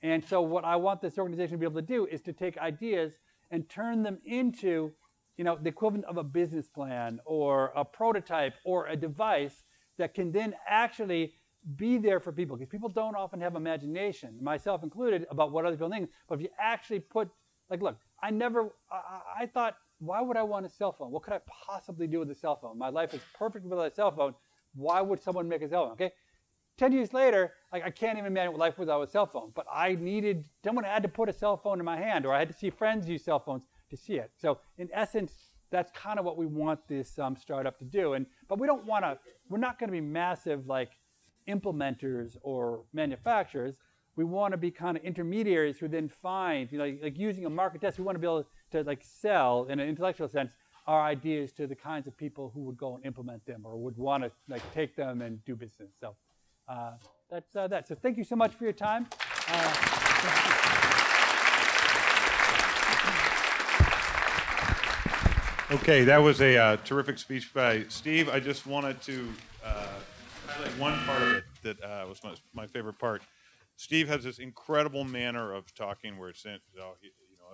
[0.03, 2.59] And so, what I want this organization to be able to do is to take
[2.59, 3.13] ideas
[3.51, 4.93] and turn them into,
[5.37, 9.65] you know, the equivalent of a business plan or a prototype or a device
[9.99, 11.35] that can then actually
[11.77, 15.77] be there for people because people don't often have imagination, myself included, about what other
[15.77, 16.11] people think.
[16.29, 17.29] But if you actually put,
[17.71, 21.13] like, look, I never, I, I- thought, why would I want a cell phone?
[21.13, 22.77] What could I possibly do with a cell phone?
[22.77, 24.35] My life is perfect without a cell phone.
[24.75, 25.93] Why would someone make a cell phone?
[25.93, 26.11] Okay.
[26.83, 29.53] 10 years later, like I can't even imagine what life without a cell phone.
[29.55, 32.41] But I needed, someone had to put a cell phone in my hand, or I
[32.41, 34.33] had to see friends use cell phones to see it.
[34.37, 35.33] So, in essence,
[35.71, 38.15] that's kind of what we want this um, startup to do.
[38.15, 39.17] And but we don't want to.
[39.49, 40.91] We're not going to be massive like
[41.49, 43.77] implementers or manufacturers.
[44.17, 47.47] We want to be kind of intermediaries who then find, you know, like, like using
[47.47, 47.97] a market test.
[47.97, 50.51] We want to be able to like sell in an intellectual sense
[50.89, 53.97] our ideas to the kinds of people who would go and implement them or would
[53.97, 55.93] want to like take them and do business.
[56.01, 56.17] So
[56.69, 56.93] uh,
[57.31, 57.89] that's uh, that.
[57.89, 59.07] So thank you so much for your time.
[59.49, 60.73] Uh,
[65.73, 68.29] Okay, that was a uh, terrific speech by Steve.
[68.29, 69.27] I just wanted to
[69.65, 69.87] uh,
[70.47, 73.23] highlight one part of it that was my, my favorite part.
[73.77, 76.93] Steve has this incredible manner of talking where it's, oh, you know,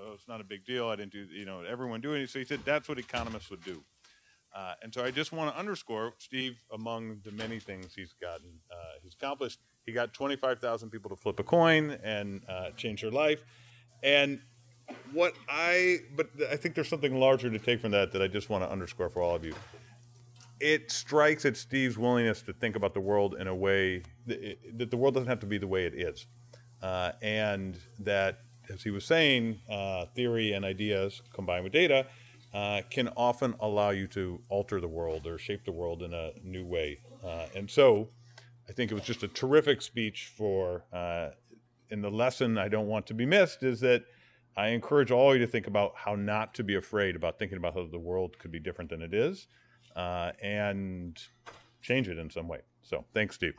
[0.00, 0.88] oh, it's not a big deal.
[0.88, 2.30] I didn't do, you know, everyone doing it.
[2.30, 3.84] So he said that's what economists would do.
[4.58, 8.48] Uh, and so I just want to underscore Steve, among the many things he's gotten,
[8.72, 9.60] uh, he's accomplished.
[9.86, 13.44] He got 25,000 people to flip a coin and uh, change their life.
[14.02, 14.40] And
[15.12, 18.50] what I, but I think there's something larger to take from that that I just
[18.50, 19.54] want to underscore for all of you.
[20.58, 24.90] It strikes at Steve's willingness to think about the world in a way that, that
[24.90, 26.26] the world doesn't have to be the way it is.
[26.82, 28.40] Uh, and that,
[28.72, 32.06] as he was saying, uh, theory and ideas combined with data
[32.54, 36.30] uh, can often allow you to alter the world or shape the world in a
[36.42, 36.98] new way.
[37.24, 38.08] Uh, and so
[38.68, 41.30] I think it was just a terrific speech for, uh,
[41.90, 44.04] and the lesson I don't want to be missed is that
[44.56, 47.58] I encourage all of you to think about how not to be afraid about thinking
[47.58, 49.46] about how the world could be different than it is
[49.94, 51.20] uh, and
[51.80, 52.60] change it in some way.
[52.82, 53.54] So thanks, Steve.